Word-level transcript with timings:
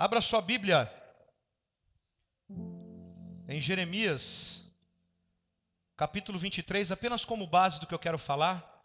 Abra 0.00 0.22
sua 0.22 0.40
Bíblia 0.40 0.90
em 3.46 3.60
Jeremias, 3.60 4.64
capítulo 5.94 6.38
23, 6.38 6.90
apenas 6.90 7.22
como 7.22 7.46
base 7.46 7.78
do 7.78 7.86
que 7.86 7.92
eu 7.92 7.98
quero 7.98 8.18
falar. 8.18 8.82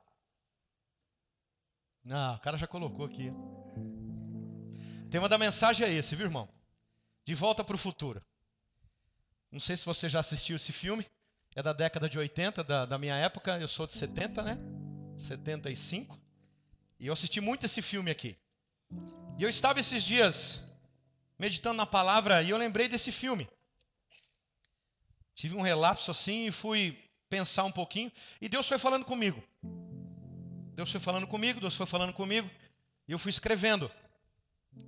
Não, 2.04 2.36
o 2.36 2.40
cara 2.40 2.58
já 2.58 2.68
colocou 2.68 3.06
aqui. 3.06 3.30
O 3.30 5.10
tema 5.10 5.30
da 5.30 5.38
mensagem 5.38 5.88
é 5.88 5.94
esse, 5.94 6.18
viu, 6.18 6.26
irmão? 6.26 6.50
De 7.24 7.34
volta 7.34 7.64
para 7.64 7.76
o 7.76 7.80
futuro. 7.80 8.22
Não 9.50 9.62
sei 9.62 9.78
se 9.78 9.86
você 9.86 10.10
já 10.10 10.20
assistiu 10.20 10.58
esse 10.58 10.74
filme. 10.74 11.10
É 11.56 11.64
da 11.64 11.72
década 11.72 12.10
de 12.10 12.20
80, 12.20 12.62
da, 12.62 12.86
da 12.86 12.98
minha 12.98 13.16
época. 13.16 13.58
Eu 13.58 13.70
sou 13.70 13.88
de 13.88 13.94
70, 13.94 14.44
né? 14.44 14.58
75. 15.18 16.20
E 17.00 17.08
eu 17.08 17.14
assisti 17.14 17.40
muito 17.40 17.66
esse 17.66 17.82
filme 17.82 18.12
aqui. 18.12 18.38
E 19.38 19.44
eu 19.44 19.48
estava 19.48 19.80
esses 19.80 20.04
dias 20.04 20.75
meditando 21.38 21.78
na 21.78 21.86
palavra 21.86 22.42
e 22.42 22.50
eu 22.50 22.58
lembrei 22.58 22.88
desse 22.88 23.12
filme. 23.12 23.48
Tive 25.34 25.56
um 25.56 25.62
relapso 25.62 26.12
assim 26.12 26.48
e 26.48 26.52
fui 26.52 26.98
pensar 27.30 27.66
um 27.66 27.72
pouquinho. 27.72 28.12
E 28.40 28.48
Deus 28.48 28.68
foi 28.68 28.78
falando 28.78 29.04
comigo. 29.04 29.44
Deus 30.74 30.92
foi 30.92 31.00
falando 31.00 31.28
comigo, 31.28 31.60
Deus 31.60 31.76
foi 31.76 31.86
falando 31.86 32.14
comigo. 32.14 32.50
E 33.08 33.12
eu 33.12 33.20
fui 33.20 33.30
escrevendo. 33.30 33.92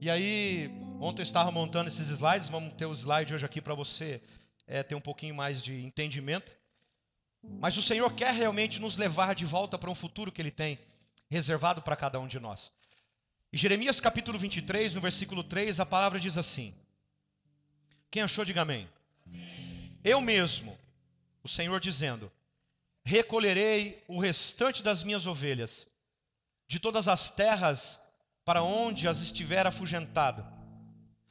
E 0.02 0.09
aí, 0.09 0.70
ontem 0.99 1.21
eu 1.21 1.23
estava 1.23 1.52
montando 1.52 1.90
esses 1.90 2.09
slides. 2.09 2.49
Vamos 2.49 2.73
ter 2.73 2.85
o 2.85 2.93
slide 2.93 3.34
hoje 3.34 3.45
aqui 3.45 3.62
para 3.62 3.73
você 3.73 4.21
é, 4.66 4.84
ter 4.84 4.95
um 4.95 5.02
pouquinho 5.02 5.35
mais 5.35 5.62
de 5.62 5.84
entendimento. 5.84 6.52
Mas 7.43 7.77
o 7.77 7.82
Senhor 7.82 8.13
quer 8.13 8.34
realmente 8.34 8.79
nos 8.79 8.98
levar 8.98 9.35
de 9.35 9.45
volta 9.45 9.77
para 9.77 9.90
um 9.90 9.95
futuro 9.95 10.32
que 10.32 10.41
Ele 10.41 10.52
tem 10.52 10.77
reservado 11.29 11.82
para 11.82 11.95
cada 11.95 12.20
um 12.20 12.27
de 12.27 12.40
nós. 12.40 12.71
Em 13.51 13.57
Jeremias 13.57 14.01
capítulo 14.01 14.37
23, 14.37 14.95
no 14.95 15.01
versículo 15.01 15.41
3, 15.41 15.79
a 15.79 15.85
palavra 15.85 16.19
diz 16.19 16.37
assim: 16.37 16.75
Quem 18.11 18.21
achou, 18.21 18.43
diga 18.43 18.61
amém. 18.61 18.89
Eu 20.03 20.20
mesmo, 20.20 20.77
o 21.41 21.48
Senhor 21.48 21.79
dizendo: 21.79 22.29
Recolherei 23.05 24.04
o 24.05 24.20
restante 24.20 24.84
das 24.84 25.01
minhas 25.01 25.26
ovelhas 25.26 25.87
de 26.67 26.77
todas 26.77 27.07
as 27.07 27.31
terras 27.31 28.01
para 28.43 28.62
onde 28.62 29.07
as 29.07 29.21
estiver 29.21 29.65
afugentado, 29.65 30.45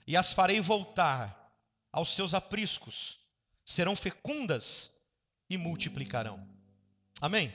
e 0.06 0.16
as 0.16 0.32
farei 0.32 0.58
voltar 0.60 1.54
aos 1.92 2.14
seus 2.14 2.32
apriscos, 2.32 3.18
serão 3.64 3.94
fecundas 3.94 4.94
e 5.50 5.58
multiplicarão. 5.58 6.48
Amém? 7.20 7.52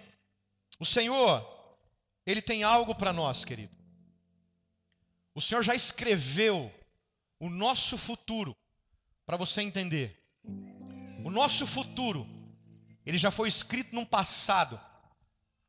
O 0.79 0.85
Senhor, 0.85 1.43
Ele 2.27 2.43
tem 2.43 2.61
algo 2.61 2.93
para 2.93 3.11
nós, 3.11 3.43
querido. 3.43 3.80
O 5.33 5.41
Senhor 5.41 5.63
já 5.63 5.73
escreveu 5.73 6.71
o 7.39 7.49
nosso 7.49 7.97
futuro, 7.97 8.55
para 9.25 9.37
você 9.37 9.61
entender. 9.61 10.21
O 11.23 11.29
nosso 11.29 11.65
futuro, 11.65 12.27
ele 13.05 13.17
já 13.17 13.31
foi 13.31 13.47
escrito 13.47 13.95
num 13.95 14.05
passado, 14.05 14.79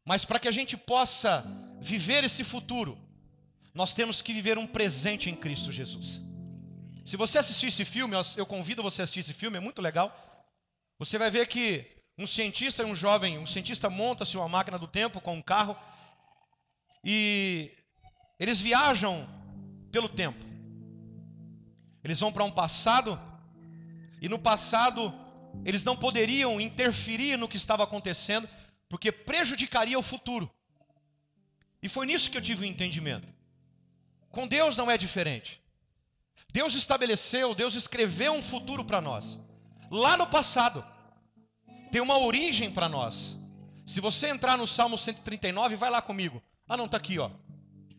mas 0.05 0.25
para 0.25 0.41
que 0.41 0.49
a 0.49 0.51
gente 0.53 0.77
possa 0.77 1.45
viver 1.81 2.25
esse 2.25 2.43
futuro, 2.43 2.99
nós 3.75 3.95
temos 3.95 4.21
que 4.21 4.33
viver 4.33 4.59
um 4.59 4.67
presente 4.67 5.31
em 5.31 5.37
Cristo 5.37 5.71
Jesus. 5.71 6.21
Se 7.05 7.17
você 7.17 7.39
assistir 7.39 7.69
esse 7.69 7.85
filme, 7.85 8.15
eu 8.37 8.47
convido 8.47 8.83
você 8.83 9.03
a 9.03 9.05
assistir 9.05 9.21
esse 9.21 9.33
filme, 9.33 9.57
é 9.57 9.61
muito 9.61 9.81
legal. 9.81 10.09
Você 10.99 11.19
vai 11.19 11.31
ver 11.31 11.47
que 11.47 11.87
um 12.19 12.27
cientista 12.27 12.83
e 12.83 12.87
um 12.87 12.95
jovem, 12.95 13.39
um 13.39 13.47
cientista 13.47 13.89
monta-se 13.89 14.37
uma 14.37 14.49
máquina 14.49 14.79
do 14.79 14.87
tempo 14.87 15.21
com 15.21 15.35
um 15.35 15.43
carro 15.43 15.77
e 17.05 17.73
eles 18.39 18.61
viajam 18.61 19.29
pelo 19.93 20.09
tempo. 20.09 20.45
Eles 22.03 22.19
vão 22.19 22.33
para 22.33 22.43
um 22.43 22.51
passado 22.51 23.21
e 24.21 24.29
no 24.29 24.39
passado 24.39 25.15
eles 25.65 25.85
não 25.85 25.97
poderiam 25.97 26.61
interferir 26.61 27.37
no 27.37 27.47
que 27.47 27.57
estava 27.57 27.85
acontecendo 27.85 28.49
porque 28.89 29.13
prejudicaria 29.13 29.99
o 29.99 30.03
futuro. 30.03 30.51
E 31.83 31.89
foi 31.89 32.07
nisso 32.07 32.31
que 32.31 32.37
eu 32.37 32.43
tive 32.43 32.65
o 32.65 32.67
um 32.67 32.71
entendimento. 32.71 33.29
Com 34.31 34.49
Deus 34.49 34.77
não 34.77 34.91
é 34.91 34.97
diferente. 34.97 35.63
Deus 36.53 36.75
estabeleceu, 36.75 37.55
Deus 37.55 37.75
escreveu 37.75 38.33
um 38.33 38.43
futuro 38.43 38.85
para 38.85 39.01
nós. 39.01 39.39
Lá 39.91 40.17
no 40.17 40.27
passado 40.27 40.85
tem 41.91 42.01
uma 42.01 42.19
origem 42.19 42.71
para 42.71 42.89
nós. 42.89 43.37
Se 43.85 44.01
você 44.01 44.29
entrar 44.29 44.57
no 44.57 44.67
Salmo 44.67 44.97
139, 44.97 45.77
vai 45.77 45.91
lá 45.91 46.01
comigo. 46.01 46.43
Ah, 46.69 46.77
não, 46.77 46.87
está 46.87 46.97
aqui, 46.97 47.19
ó. 47.19 47.31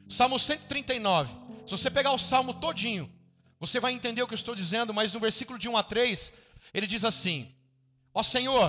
Salmo 0.09 0.39
139. 0.39 1.42
Se 1.65 1.71
você 1.71 1.89
pegar 1.89 2.11
o 2.11 2.17
salmo 2.17 2.53
todinho, 2.53 3.11
você 3.59 3.79
vai 3.79 3.93
entender 3.93 4.21
o 4.21 4.27
que 4.27 4.33
eu 4.33 4.43
estou 4.43 4.55
dizendo, 4.55 4.93
mas 4.93 5.13
no 5.13 5.19
versículo 5.19 5.57
de 5.57 5.69
1 5.69 5.77
a 5.77 5.83
3, 5.83 6.33
ele 6.73 6.85
diz 6.85 7.05
assim: 7.05 7.55
Ó 8.13 8.21
Senhor, 8.21 8.67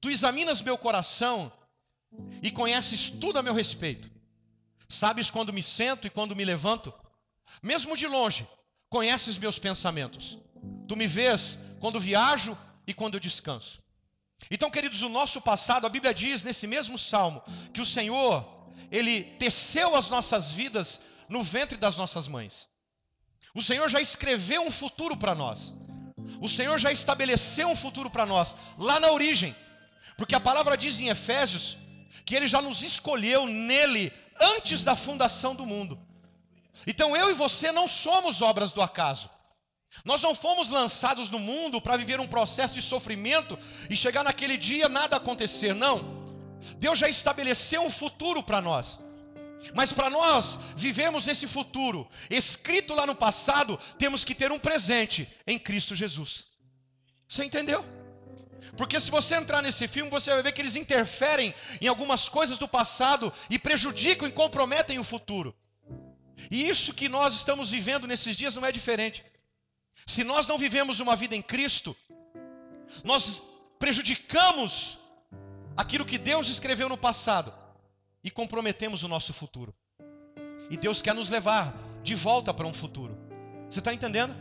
tu 0.00 0.10
examinas 0.10 0.60
meu 0.60 0.76
coração 0.76 1.52
e 2.42 2.50
conheces 2.50 3.08
tudo 3.08 3.38
a 3.38 3.42
meu 3.42 3.54
respeito. 3.54 4.10
Sabes 4.88 5.30
quando 5.30 5.52
me 5.52 5.62
sento 5.62 6.06
e 6.06 6.10
quando 6.10 6.36
me 6.36 6.44
levanto? 6.44 6.92
Mesmo 7.62 7.96
de 7.96 8.06
longe, 8.06 8.46
conheces 8.88 9.38
meus 9.38 9.58
pensamentos. 9.58 10.36
Tu 10.86 10.96
me 10.96 11.06
vês 11.06 11.58
quando 11.78 12.00
viajo 12.00 12.58
e 12.86 12.92
quando 12.92 13.14
eu 13.14 13.20
descanso. 13.20 13.80
Então, 14.50 14.70
queridos, 14.70 15.02
o 15.02 15.08
nosso 15.08 15.40
passado, 15.40 15.86
a 15.86 15.88
Bíblia 15.88 16.12
diz 16.12 16.42
nesse 16.42 16.66
mesmo 16.66 16.98
salmo 16.98 17.42
que 17.72 17.80
o 17.80 17.86
Senhor, 17.86 18.34
ele 18.90 19.22
teceu 19.38 19.94
as 19.94 20.08
nossas 20.08 20.50
vidas 20.50 21.00
no 21.30 21.42
ventre 21.42 21.78
das 21.78 21.96
nossas 21.96 22.26
mães. 22.28 22.68
O 23.54 23.62
Senhor 23.62 23.88
já 23.88 24.00
escreveu 24.00 24.62
um 24.62 24.70
futuro 24.70 25.16
para 25.16 25.34
nós. 25.34 25.72
O 26.40 26.48
Senhor 26.48 26.78
já 26.78 26.92
estabeleceu 26.92 27.68
um 27.68 27.76
futuro 27.76 28.10
para 28.10 28.26
nós 28.26 28.54
lá 28.76 29.00
na 29.00 29.10
origem. 29.10 29.54
Porque 30.16 30.34
a 30.34 30.40
palavra 30.40 30.76
diz 30.76 31.00
em 31.00 31.08
Efésios 31.08 31.76
que 32.26 32.34
ele 32.34 32.46
já 32.46 32.60
nos 32.60 32.82
escolheu 32.82 33.46
nele 33.46 34.12
antes 34.40 34.84
da 34.84 34.94
fundação 34.96 35.54
do 35.54 35.64
mundo. 35.64 35.98
Então 36.86 37.16
eu 37.16 37.30
e 37.30 37.34
você 37.34 37.70
não 37.72 37.86
somos 37.86 38.42
obras 38.42 38.72
do 38.72 38.82
acaso. 38.82 39.30
Nós 40.04 40.22
não 40.22 40.34
fomos 40.34 40.68
lançados 40.70 41.28
no 41.28 41.38
mundo 41.38 41.80
para 41.80 41.96
viver 41.96 42.20
um 42.20 42.26
processo 42.26 42.74
de 42.74 42.82
sofrimento 42.82 43.58
e 43.88 43.96
chegar 43.96 44.24
naquele 44.24 44.56
dia 44.56 44.88
nada 44.88 45.16
acontecer, 45.16 45.74
não. 45.74 46.20
Deus 46.78 46.98
já 46.98 47.08
estabeleceu 47.08 47.82
um 47.82 47.90
futuro 47.90 48.42
para 48.42 48.60
nós. 48.60 48.98
Mas 49.74 49.92
para 49.92 50.10
nós 50.10 50.58
vivermos 50.76 51.28
esse 51.28 51.46
futuro, 51.46 52.08
escrito 52.30 52.94
lá 52.94 53.06
no 53.06 53.14
passado, 53.14 53.78
temos 53.98 54.24
que 54.24 54.34
ter 54.34 54.50
um 54.50 54.58
presente 54.58 55.28
em 55.46 55.58
Cristo 55.58 55.94
Jesus. 55.94 56.46
Você 57.28 57.44
entendeu? 57.44 57.84
Porque 58.76 58.98
se 58.98 59.10
você 59.10 59.36
entrar 59.36 59.62
nesse 59.62 59.86
filme, 59.86 60.10
você 60.10 60.30
vai 60.30 60.42
ver 60.42 60.52
que 60.52 60.60
eles 60.60 60.76
interferem 60.76 61.54
em 61.80 61.88
algumas 61.88 62.28
coisas 62.28 62.58
do 62.58 62.68
passado 62.68 63.32
e 63.48 63.58
prejudicam 63.58 64.28
e 64.28 64.32
comprometem 64.32 64.98
o 64.98 65.04
futuro. 65.04 65.54
E 66.50 66.68
isso 66.68 66.94
que 66.94 67.08
nós 67.08 67.34
estamos 67.34 67.70
vivendo 67.70 68.06
nesses 68.06 68.36
dias 68.36 68.54
não 68.54 68.64
é 68.64 68.72
diferente. 68.72 69.24
Se 70.06 70.24
nós 70.24 70.46
não 70.46 70.56
vivemos 70.56 71.00
uma 71.00 71.14
vida 71.14 71.36
em 71.36 71.42
Cristo, 71.42 71.94
nós 73.04 73.42
prejudicamos 73.78 74.98
aquilo 75.76 76.06
que 76.06 76.18
Deus 76.18 76.48
escreveu 76.48 76.88
no 76.88 76.96
passado 76.96 77.52
e 78.22 78.30
comprometemos 78.30 79.02
o 79.02 79.08
nosso 79.08 79.32
futuro. 79.32 79.74
E 80.70 80.76
Deus 80.76 81.02
quer 81.02 81.14
nos 81.14 81.30
levar 81.30 81.74
de 82.02 82.14
volta 82.14 82.52
para 82.54 82.66
um 82.66 82.72
futuro. 82.72 83.16
Você 83.68 83.78
está 83.78 83.92
entendendo? 83.92 84.34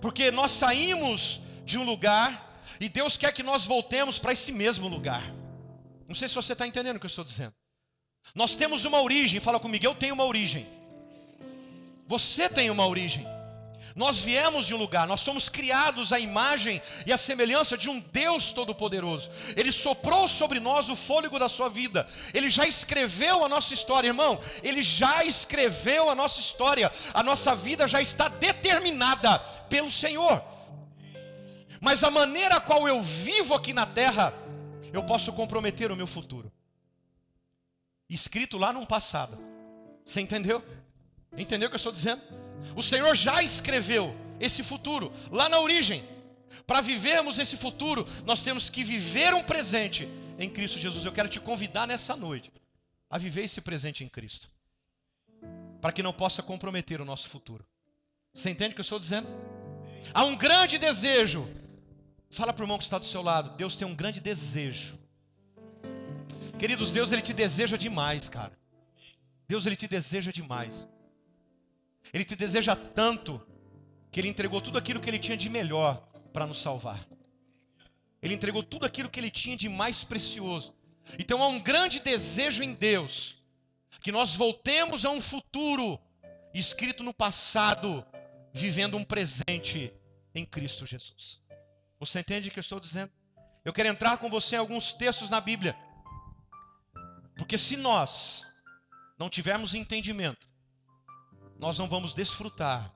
Porque 0.00 0.30
nós 0.30 0.52
saímos 0.52 1.40
de 1.64 1.78
um 1.78 1.84
lugar 1.84 2.60
e 2.80 2.88
Deus 2.88 3.16
quer 3.16 3.32
que 3.32 3.42
nós 3.42 3.66
voltemos 3.66 4.18
para 4.18 4.32
esse 4.32 4.52
mesmo 4.52 4.88
lugar. 4.88 5.22
Não 6.08 6.14
sei 6.14 6.28
se 6.28 6.34
você 6.34 6.52
está 6.52 6.66
entendendo 6.66 6.96
o 6.96 7.00
que 7.00 7.06
eu 7.06 7.08
estou 7.08 7.24
dizendo. 7.24 7.54
Nós 8.34 8.56
temos 8.56 8.84
uma 8.84 9.00
origem, 9.00 9.40
fala 9.40 9.60
comigo, 9.60 9.84
eu 9.84 9.94
tenho 9.94 10.14
uma 10.14 10.24
origem. 10.24 10.66
Você 12.06 12.48
tem 12.48 12.70
uma 12.70 12.86
origem. 12.86 13.26
Nós 13.96 14.20
viemos 14.20 14.66
de 14.66 14.74
um 14.74 14.76
lugar, 14.76 15.08
nós 15.08 15.22
somos 15.22 15.48
criados 15.48 16.12
à 16.12 16.18
imagem 16.20 16.82
e 17.06 17.12
à 17.14 17.16
semelhança 17.16 17.78
de 17.78 17.88
um 17.88 17.98
Deus 17.98 18.52
Todo-Poderoso. 18.52 19.30
Ele 19.56 19.72
soprou 19.72 20.28
sobre 20.28 20.60
nós 20.60 20.90
o 20.90 20.94
fôlego 20.94 21.38
da 21.38 21.48
sua 21.48 21.70
vida. 21.70 22.06
Ele 22.34 22.50
já 22.50 22.66
escreveu 22.66 23.42
a 23.42 23.48
nossa 23.48 23.72
história, 23.72 24.08
irmão. 24.08 24.38
Ele 24.62 24.82
já 24.82 25.24
escreveu 25.24 26.10
a 26.10 26.14
nossa 26.14 26.40
história. 26.40 26.92
A 27.14 27.22
nossa 27.22 27.56
vida 27.56 27.88
já 27.88 28.02
está 28.02 28.28
determinada 28.28 29.38
pelo 29.70 29.90
Senhor. 29.90 30.44
Mas 31.80 32.04
a 32.04 32.10
maneira 32.10 32.56
a 32.56 32.60
qual 32.60 32.86
eu 32.86 33.00
vivo 33.00 33.54
aqui 33.54 33.72
na 33.72 33.86
terra, 33.86 34.30
eu 34.92 35.04
posso 35.04 35.32
comprometer 35.32 35.90
o 35.90 35.96
meu 35.96 36.06
futuro. 36.06 36.52
Escrito 38.10 38.58
lá 38.58 38.74
no 38.74 38.86
passado. 38.86 39.38
Você 40.04 40.20
entendeu? 40.20 40.62
Entendeu 41.34 41.68
o 41.68 41.70
que 41.70 41.76
eu 41.76 41.78
estou 41.78 41.92
dizendo? 41.92 42.20
O 42.74 42.82
Senhor 42.82 43.14
já 43.14 43.42
escreveu 43.42 44.14
esse 44.40 44.62
futuro 44.62 45.12
lá 45.30 45.48
na 45.48 45.60
origem. 45.60 46.04
Para 46.66 46.80
vivermos 46.80 47.38
esse 47.38 47.56
futuro, 47.56 48.06
nós 48.24 48.42
temos 48.42 48.68
que 48.68 48.82
viver 48.82 49.34
um 49.34 49.42
presente 49.42 50.08
em 50.38 50.48
Cristo 50.50 50.78
Jesus. 50.78 51.04
Eu 51.04 51.12
quero 51.12 51.28
te 51.28 51.40
convidar 51.40 51.86
nessa 51.86 52.16
noite 52.16 52.52
a 53.08 53.18
viver 53.18 53.44
esse 53.44 53.60
presente 53.60 54.02
em 54.02 54.08
Cristo, 54.08 54.50
para 55.80 55.92
que 55.92 56.02
não 56.02 56.12
possa 56.12 56.42
comprometer 56.42 57.00
o 57.00 57.04
nosso 57.04 57.28
futuro. 57.28 57.64
Você 58.34 58.50
entende 58.50 58.72
o 58.72 58.74
que 58.74 58.80
eu 58.80 58.82
estou 58.82 58.98
dizendo? 58.98 59.28
Há 60.12 60.24
um 60.24 60.36
grande 60.36 60.78
desejo. 60.78 61.48
Fala 62.30 62.52
para 62.52 62.62
o 62.62 62.64
irmão 62.64 62.78
que 62.78 62.84
está 62.84 62.98
do 62.98 63.04
seu 63.04 63.22
lado. 63.22 63.56
Deus 63.56 63.76
tem 63.76 63.86
um 63.86 63.94
grande 63.94 64.20
desejo. 64.20 64.98
Queridos, 66.58 66.90
Deus 66.90 67.12
ele 67.12 67.22
te 67.22 67.32
deseja 67.32 67.76
demais, 67.76 68.28
cara. 68.28 68.52
Deus 69.46 69.64
ele 69.66 69.76
te 69.76 69.86
deseja 69.86 70.32
demais. 70.32 70.88
Ele 72.12 72.24
te 72.24 72.36
deseja 72.36 72.74
tanto 72.76 73.40
que 74.10 74.20
ele 74.20 74.28
entregou 74.28 74.60
tudo 74.60 74.78
aquilo 74.78 75.00
que 75.00 75.10
ele 75.10 75.18
tinha 75.18 75.36
de 75.36 75.48
melhor 75.48 76.08
para 76.32 76.46
nos 76.46 76.60
salvar. 76.60 77.06
Ele 78.22 78.34
entregou 78.34 78.62
tudo 78.62 78.86
aquilo 78.86 79.10
que 79.10 79.20
ele 79.20 79.30
tinha 79.30 79.56
de 79.56 79.68
mais 79.68 80.02
precioso. 80.02 80.74
Então 81.18 81.42
há 81.42 81.48
um 81.48 81.60
grande 81.60 82.00
desejo 82.00 82.62
em 82.62 82.74
Deus 82.74 83.36
que 84.00 84.12
nós 84.12 84.34
voltemos 84.34 85.04
a 85.04 85.10
um 85.10 85.20
futuro 85.20 85.98
escrito 86.54 87.02
no 87.02 87.12
passado, 87.12 88.04
vivendo 88.52 88.96
um 88.96 89.04
presente 89.04 89.92
em 90.34 90.44
Cristo 90.44 90.86
Jesus. 90.86 91.42
Você 91.98 92.20
entende 92.20 92.48
o 92.48 92.52
que 92.52 92.58
eu 92.58 92.62
estou 92.62 92.80
dizendo? 92.80 93.12
Eu 93.64 93.72
quero 93.72 93.88
entrar 93.88 94.18
com 94.18 94.30
você 94.30 94.56
em 94.56 94.58
alguns 94.58 94.92
textos 94.92 95.30
na 95.30 95.40
Bíblia. 95.40 95.76
Porque 97.36 97.58
se 97.58 97.76
nós 97.76 98.46
não 99.18 99.28
tivermos 99.28 99.74
entendimento, 99.74 100.48
nós 101.58 101.78
não 101.78 101.88
vamos 101.88 102.12
desfrutar 102.14 102.94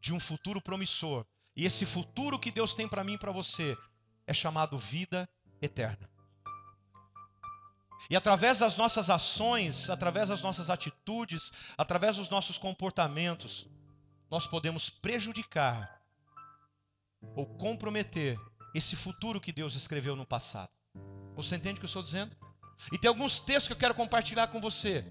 de 0.00 0.12
um 0.12 0.20
futuro 0.20 0.60
promissor. 0.60 1.24
E 1.56 1.66
esse 1.66 1.86
futuro 1.86 2.38
que 2.38 2.50
Deus 2.50 2.74
tem 2.74 2.88
para 2.88 3.04
mim 3.04 3.14
e 3.14 3.18
para 3.18 3.32
você 3.32 3.76
é 4.26 4.34
chamado 4.34 4.78
vida 4.78 5.28
eterna. 5.60 6.10
E 8.10 8.16
através 8.16 8.58
das 8.58 8.76
nossas 8.76 9.08
ações, 9.10 9.88
através 9.88 10.28
das 10.28 10.42
nossas 10.42 10.70
atitudes, 10.70 11.52
através 11.78 12.16
dos 12.16 12.28
nossos 12.28 12.58
comportamentos, 12.58 13.68
nós 14.30 14.46
podemos 14.46 14.90
prejudicar 14.90 16.02
ou 17.36 17.46
comprometer 17.56 18.38
esse 18.74 18.96
futuro 18.96 19.40
que 19.40 19.52
Deus 19.52 19.74
escreveu 19.74 20.16
no 20.16 20.26
passado. 20.26 20.70
Você 21.36 21.56
entende 21.56 21.76
o 21.76 21.80
que 21.80 21.84
eu 21.84 21.86
estou 21.86 22.02
dizendo? 22.02 22.36
E 22.90 22.98
tem 22.98 23.08
alguns 23.08 23.38
textos 23.38 23.68
que 23.68 23.72
eu 23.74 23.78
quero 23.78 23.94
compartilhar 23.94 24.48
com 24.48 24.60
você. 24.60 25.04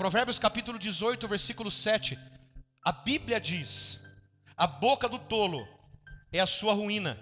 Provérbios 0.00 0.38
capítulo 0.38 0.78
18, 0.78 1.28
versículo 1.28 1.70
7. 1.70 2.18
A 2.82 2.90
Bíblia 2.90 3.38
diz: 3.38 4.00
A 4.56 4.66
boca 4.66 5.06
do 5.06 5.18
tolo 5.18 5.68
é 6.32 6.40
a 6.40 6.46
sua 6.46 6.72
ruína. 6.72 7.18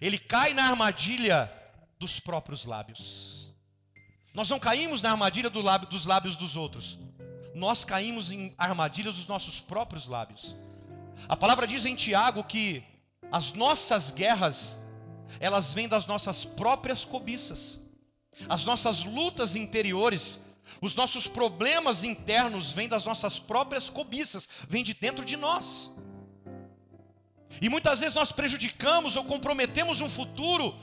Ele 0.00 0.16
cai 0.16 0.54
na 0.54 0.62
armadilha 0.66 1.52
dos 1.98 2.20
próprios 2.20 2.64
lábios. 2.64 3.52
Nós 4.32 4.48
não 4.48 4.60
caímos 4.60 5.02
na 5.02 5.10
armadilha 5.10 5.50
do 5.50 5.60
lábio, 5.60 5.88
dos 5.88 6.06
lábios 6.06 6.36
dos 6.36 6.54
outros. 6.54 6.96
Nós 7.52 7.84
caímos 7.84 8.30
em 8.30 8.54
armadilhas 8.56 9.16
dos 9.16 9.26
nossos 9.26 9.58
próprios 9.58 10.06
lábios. 10.06 10.54
A 11.28 11.36
palavra 11.36 11.66
diz 11.66 11.84
em 11.84 11.96
Tiago 11.96 12.44
que 12.44 12.84
as 13.32 13.54
nossas 13.54 14.12
guerras, 14.12 14.76
elas 15.40 15.74
vêm 15.74 15.88
das 15.88 16.06
nossas 16.06 16.44
próprias 16.44 17.04
cobiças. 17.04 17.76
As 18.48 18.64
nossas 18.64 19.02
lutas 19.02 19.56
interiores, 19.56 20.38
os 20.80 20.94
nossos 20.94 21.26
problemas 21.26 22.04
internos 22.04 22.72
vêm 22.72 22.88
das 22.88 23.04
nossas 23.04 23.38
próprias 23.38 23.88
cobiças, 23.90 24.48
vêm 24.68 24.84
de 24.84 24.94
dentro 24.94 25.24
de 25.24 25.36
nós. 25.36 25.92
E 27.60 27.68
muitas 27.68 28.00
vezes 28.00 28.14
nós 28.14 28.30
prejudicamos 28.30 29.16
ou 29.16 29.24
comprometemos 29.24 30.00
um 30.00 30.08
futuro 30.08 30.74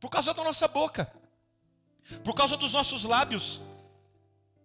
por 0.00 0.10
causa 0.10 0.34
da 0.34 0.42
nossa 0.42 0.66
boca, 0.66 1.12
por 2.24 2.34
causa 2.34 2.56
dos 2.56 2.72
nossos 2.72 3.04
lábios. 3.04 3.60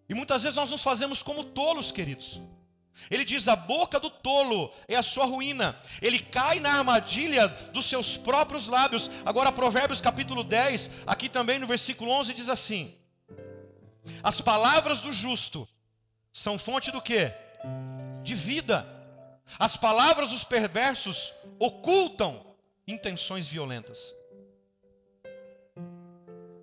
E 0.10 0.14
muitas 0.14 0.44
vezes 0.44 0.56
nós 0.56 0.72
nos 0.72 0.82
fazemos 0.82 1.22
como 1.22 1.44
tolos, 1.44 1.92
queridos. 1.92 2.42
Ele 3.12 3.24
diz: 3.24 3.48
a 3.48 3.56
boca 3.56 4.00
do 4.00 4.10
tolo 4.10 4.74
é 4.88 4.96
a 4.96 5.04
sua 5.04 5.26
ruína. 5.26 5.80
Ele 6.02 6.20
cai 6.20 6.60
na 6.60 6.80
armadilha 6.80 7.48
dos 7.72 7.86
seus 7.86 8.18
próprios 8.18 8.68
lábios. 8.68 9.10
Agora, 9.24 9.52
Provérbios 9.52 10.02
capítulo 10.02 10.44
10, 10.44 11.04
aqui 11.06 11.30
também 11.30 11.60
no 11.60 11.68
versículo 11.68 12.10
11, 12.12 12.34
diz 12.34 12.50
assim: 12.50 12.97
As 14.24 14.42
palavras 14.42 15.00
do 15.00 15.12
justo 15.12 15.68
são 16.32 16.58
fonte 16.58 16.92
do 16.92 17.02
que? 17.02 17.32
De 18.24 18.36
vida. 18.36 18.86
As 19.58 19.78
palavras 19.78 20.32
dos 20.32 20.44
perversos 20.44 21.34
ocultam 21.60 22.56
intenções 22.88 23.48
violentas. 23.48 24.14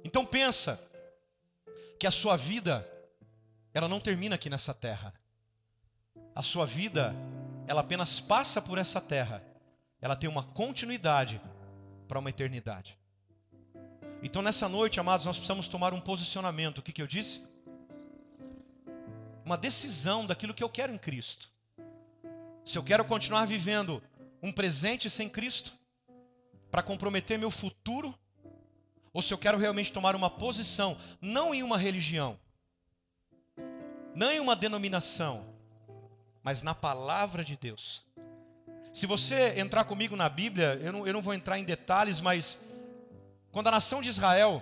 Então 0.05 0.25
pensa 0.25 0.81
que 1.99 2.07
a 2.07 2.11
sua 2.11 2.37
vida 2.37 2.89
ela 3.73 3.89
não 3.89 3.99
termina 3.99 4.37
aqui 4.37 4.49
nessa 4.49 4.73
terra. 4.73 5.13
A 6.35 6.43
sua 6.43 6.65
vida, 6.65 7.15
ela 7.67 7.81
apenas 7.81 8.21
passa 8.21 8.63
por 8.63 8.79
essa 8.79 9.01
terra. 9.01 9.43
Ela 10.01 10.15
tem 10.15 10.31
uma 10.31 10.45
continuidade 10.45 11.41
para 12.07 12.19
uma 12.19 12.31
eternidade. 12.31 12.97
Então 14.25 14.41
nessa 14.41 14.71
noite, 14.71 14.99
amados, 14.99 15.27
nós 15.27 15.37
precisamos 15.37 15.69
tomar 15.69 15.93
um 15.93 16.01
posicionamento. 16.01 16.79
O 16.79 16.83
que, 16.83 16.95
que 16.95 17.03
eu 17.03 17.07
disse? 17.07 17.43
Uma 19.45 19.59
decisão 19.59 20.25
daquilo 20.25 20.55
que 20.55 20.65
eu 20.65 20.69
quero 20.71 20.91
em 20.95 20.97
Cristo. 20.97 21.51
Se 22.65 22.79
eu 22.79 22.83
quero 22.83 23.05
continuar 23.05 23.47
vivendo 23.47 24.03
um 24.43 24.51
presente 24.51 25.11
sem 25.11 25.29
Cristo, 25.29 25.73
para 26.71 26.83
comprometer 26.83 27.39
meu 27.39 27.51
futuro, 27.51 28.19
ou 29.13 29.21
se 29.21 29.33
eu 29.33 29.37
quero 29.37 29.59
realmente 29.59 29.93
tomar 29.93 30.17
uma 30.17 30.31
posição, 30.31 30.97
não 31.21 31.55
em 31.55 31.63
uma 31.63 31.77
religião, 31.77 32.41
não 34.15 34.33
em 34.33 34.41
uma 34.41 34.57
denominação, 34.57 35.47
mas 36.43 36.63
na 36.63 36.75
palavra 36.75 37.45
de 37.45 37.59
Deus. 37.59 38.07
Se 38.91 39.05
você 39.05 39.61
entrar 39.61 39.85
comigo 39.85 40.17
na 40.17 40.31
Bíblia, 40.31 40.81
eu 40.83 40.93
não, 40.93 41.07
eu 41.07 41.13
não 41.13 41.21
vou 41.21 41.35
entrar 41.35 41.59
em 41.59 41.65
detalhes, 41.65 42.23
mas 42.23 42.59
quando 43.55 43.69
a 43.69 43.71
nação 43.71 44.03
de 44.03 44.09
Israel 44.09 44.61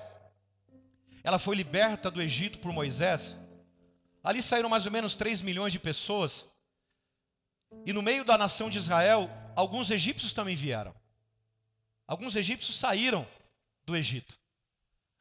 ela 1.25 1.39
foi 1.39 1.57
liberta 1.57 2.11
do 2.11 2.21
Egito 2.21 2.59
por 2.59 2.73
Moisés, 2.73 3.39
ali 4.23 4.43
saíram 4.43 4.69
mais 4.69 4.85
ou 4.85 4.93
menos 4.93 5.17
3 5.17 5.41
milhões 5.41 5.73
de 5.73 5.79
pessoas, 5.79 6.47
e 7.87 7.93
no 7.93 8.03
meio 8.03 8.23
da 8.23 8.37
nação 8.37 8.69
de 8.69 8.77
Israel, 8.77 9.31
alguns 9.57 9.91
egípcios 9.91 10.35
também 10.35 10.55
vieram. 10.55 10.95
Alguns 12.07 12.37
egípcios 12.37 12.79
saíram 12.79 13.27
do 13.87 13.97
Egito. 13.97 14.39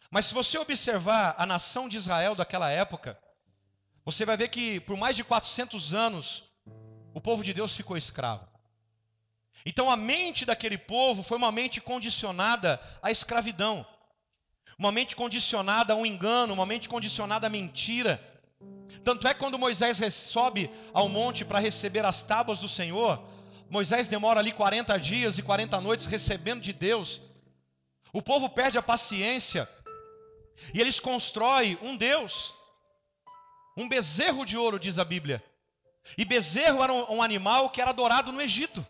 Mas 0.09 0.25
se 0.25 0.33
você 0.33 0.57
observar 0.57 1.35
a 1.37 1.45
nação 1.45 1.87
de 1.87 1.95
Israel 1.95 2.35
daquela 2.35 2.69
época, 2.69 3.17
você 4.03 4.25
vai 4.25 4.35
ver 4.35 4.49
que 4.49 4.81
por 4.81 4.97
mais 4.97 5.15
de 5.15 5.23
400 5.23 5.93
anos 5.93 6.43
o 7.13 7.21
povo 7.21 7.41
de 7.41 7.53
Deus 7.53 7.73
ficou 7.73 7.95
escravo. 7.95 8.50
Então 9.65 9.89
a 9.89 9.95
mente 9.95 10.45
daquele 10.45 10.77
povo 10.77 11.21
foi 11.21 11.37
uma 11.37 11.51
mente 11.51 11.79
condicionada 11.79 12.79
à 13.01 13.11
escravidão, 13.11 13.85
uma 14.77 14.91
mente 14.91 15.15
condicionada 15.15 15.93
a 15.93 15.95
um 15.95 16.05
engano, 16.05 16.53
uma 16.53 16.65
mente 16.65 16.89
condicionada 16.89 17.47
à 17.47 17.49
mentira. 17.49 18.19
Tanto 19.03 19.27
é 19.27 19.33
que 19.33 19.39
quando 19.39 19.59
Moisés 19.59 19.99
sobe 20.13 20.69
ao 20.93 21.07
monte 21.07 21.45
para 21.45 21.59
receber 21.59 22.05
as 22.05 22.23
tábuas 22.23 22.59
do 22.59 22.67
Senhor, 22.67 23.21
Moisés 23.69 24.07
demora 24.07 24.39
ali 24.39 24.51
40 24.51 24.97
dias 24.99 25.37
e 25.37 25.43
40 25.43 25.79
noites 25.79 26.05
recebendo 26.05 26.61
de 26.61 26.73
Deus. 26.73 27.21
O 28.11 28.21
povo 28.21 28.49
perde 28.49 28.77
a 28.77 28.81
paciência 28.81 29.67
e 30.73 30.81
eles 30.81 30.99
constroem 30.99 31.77
um 31.81 31.95
Deus, 31.95 32.53
um 33.77 33.87
bezerro 33.87 34.45
de 34.45 34.57
ouro, 34.57 34.79
diz 34.79 34.97
a 34.99 35.05
Bíblia. 35.05 35.43
E 36.17 36.25
bezerro 36.25 36.83
era 36.83 36.91
um, 36.91 37.21
animal 37.21 37.69
que 37.69 37.81
era 37.81 37.91
adorado 37.91 38.31
no 38.31 38.41
Egito. 38.41 38.85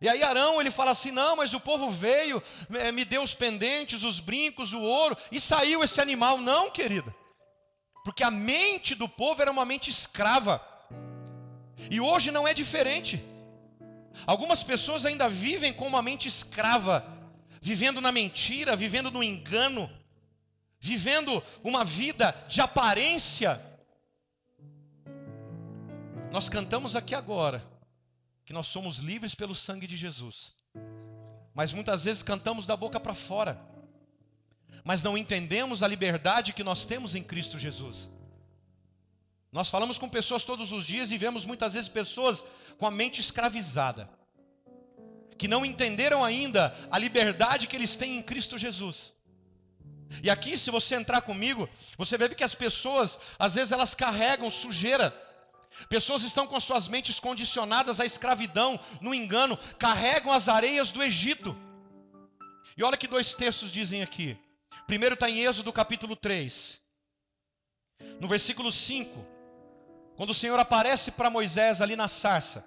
E 0.00 0.08
aí 0.08 0.22
Arão 0.22 0.60
ele 0.60 0.70
fala 0.70 0.92
assim: 0.92 1.10
não, 1.10 1.36
mas 1.36 1.52
o 1.54 1.60
povo 1.60 1.90
veio, 1.90 2.42
me 2.94 3.04
deu 3.04 3.22
os 3.22 3.34
pendentes, 3.34 4.02
os 4.02 4.20
brincos, 4.20 4.72
o 4.72 4.80
ouro, 4.80 5.16
e 5.30 5.40
saiu 5.40 5.82
esse 5.82 6.00
animal. 6.00 6.38
Não, 6.38 6.70
querida. 6.70 7.14
Porque 8.04 8.22
a 8.22 8.30
mente 8.30 8.94
do 8.94 9.08
povo 9.08 9.42
era 9.42 9.50
uma 9.50 9.64
mente 9.64 9.90
escrava. 9.90 10.60
E 11.90 12.00
hoje 12.00 12.30
não 12.30 12.46
é 12.46 12.54
diferente. 12.54 13.22
Algumas 14.26 14.62
pessoas 14.62 15.04
ainda 15.04 15.28
vivem 15.28 15.72
com 15.72 15.86
uma 15.86 16.02
mente 16.02 16.26
escrava, 16.26 17.04
vivendo 17.60 18.00
na 18.00 18.10
mentira, 18.10 18.74
vivendo 18.74 19.10
no 19.10 19.22
engano, 19.22 19.90
vivendo 20.80 21.42
uma 21.62 21.84
vida 21.84 22.34
de 22.48 22.60
aparência 22.60 23.60
nós 26.30 26.48
cantamos 26.48 26.94
aqui 26.94 27.14
agora 27.14 27.62
que 28.48 28.54
nós 28.54 28.68
somos 28.68 28.96
livres 28.96 29.34
pelo 29.34 29.54
sangue 29.54 29.86
de 29.86 29.94
Jesus. 29.94 30.54
Mas 31.54 31.70
muitas 31.70 32.04
vezes 32.04 32.22
cantamos 32.22 32.64
da 32.64 32.74
boca 32.74 32.98
para 32.98 33.12
fora. 33.14 33.60
Mas 34.82 35.02
não 35.02 35.18
entendemos 35.18 35.82
a 35.82 35.86
liberdade 35.86 36.54
que 36.54 36.64
nós 36.64 36.86
temos 36.86 37.14
em 37.14 37.22
Cristo 37.22 37.58
Jesus. 37.58 38.08
Nós 39.52 39.68
falamos 39.68 39.98
com 39.98 40.08
pessoas 40.08 40.44
todos 40.44 40.72
os 40.72 40.86
dias 40.86 41.10
e 41.10 41.18
vemos 41.18 41.44
muitas 41.44 41.74
vezes 41.74 41.90
pessoas 41.90 42.42
com 42.78 42.86
a 42.86 42.90
mente 42.90 43.20
escravizada, 43.20 44.08
que 45.36 45.46
não 45.46 45.62
entenderam 45.62 46.24
ainda 46.24 46.74
a 46.90 46.98
liberdade 46.98 47.66
que 47.66 47.76
eles 47.76 47.96
têm 47.96 48.16
em 48.16 48.22
Cristo 48.22 48.56
Jesus. 48.56 49.12
E 50.22 50.30
aqui, 50.30 50.56
se 50.56 50.70
você 50.70 50.94
entrar 50.94 51.20
comigo, 51.20 51.68
você 51.98 52.16
ver 52.16 52.34
que 52.34 52.42
as 52.42 52.54
pessoas, 52.54 53.20
às 53.38 53.56
vezes, 53.56 53.72
elas 53.72 53.94
carregam 53.94 54.50
sujeira 54.50 55.14
Pessoas 55.88 56.22
estão 56.22 56.46
com 56.46 56.58
suas 56.58 56.88
mentes 56.88 57.20
condicionadas 57.20 58.00
à 58.00 58.06
escravidão, 58.06 58.78
no 59.00 59.14
engano, 59.14 59.56
carregam 59.78 60.32
as 60.32 60.48
areias 60.48 60.90
do 60.90 61.02
Egito. 61.02 61.56
E 62.76 62.82
olha 62.82 62.96
que 62.96 63.06
dois 63.06 63.34
textos 63.34 63.70
dizem 63.70 64.02
aqui. 64.02 64.38
Primeiro 64.86 65.14
está 65.14 65.28
em 65.28 65.44
Êxodo 65.44 65.72
capítulo 65.72 66.16
3. 66.16 66.82
No 68.20 68.28
versículo 68.28 68.70
5, 68.70 69.26
quando 70.16 70.30
o 70.30 70.34
Senhor 70.34 70.58
aparece 70.58 71.12
para 71.12 71.30
Moisés 71.30 71.80
ali 71.80 71.96
na 71.96 72.08
sarça. 72.08 72.64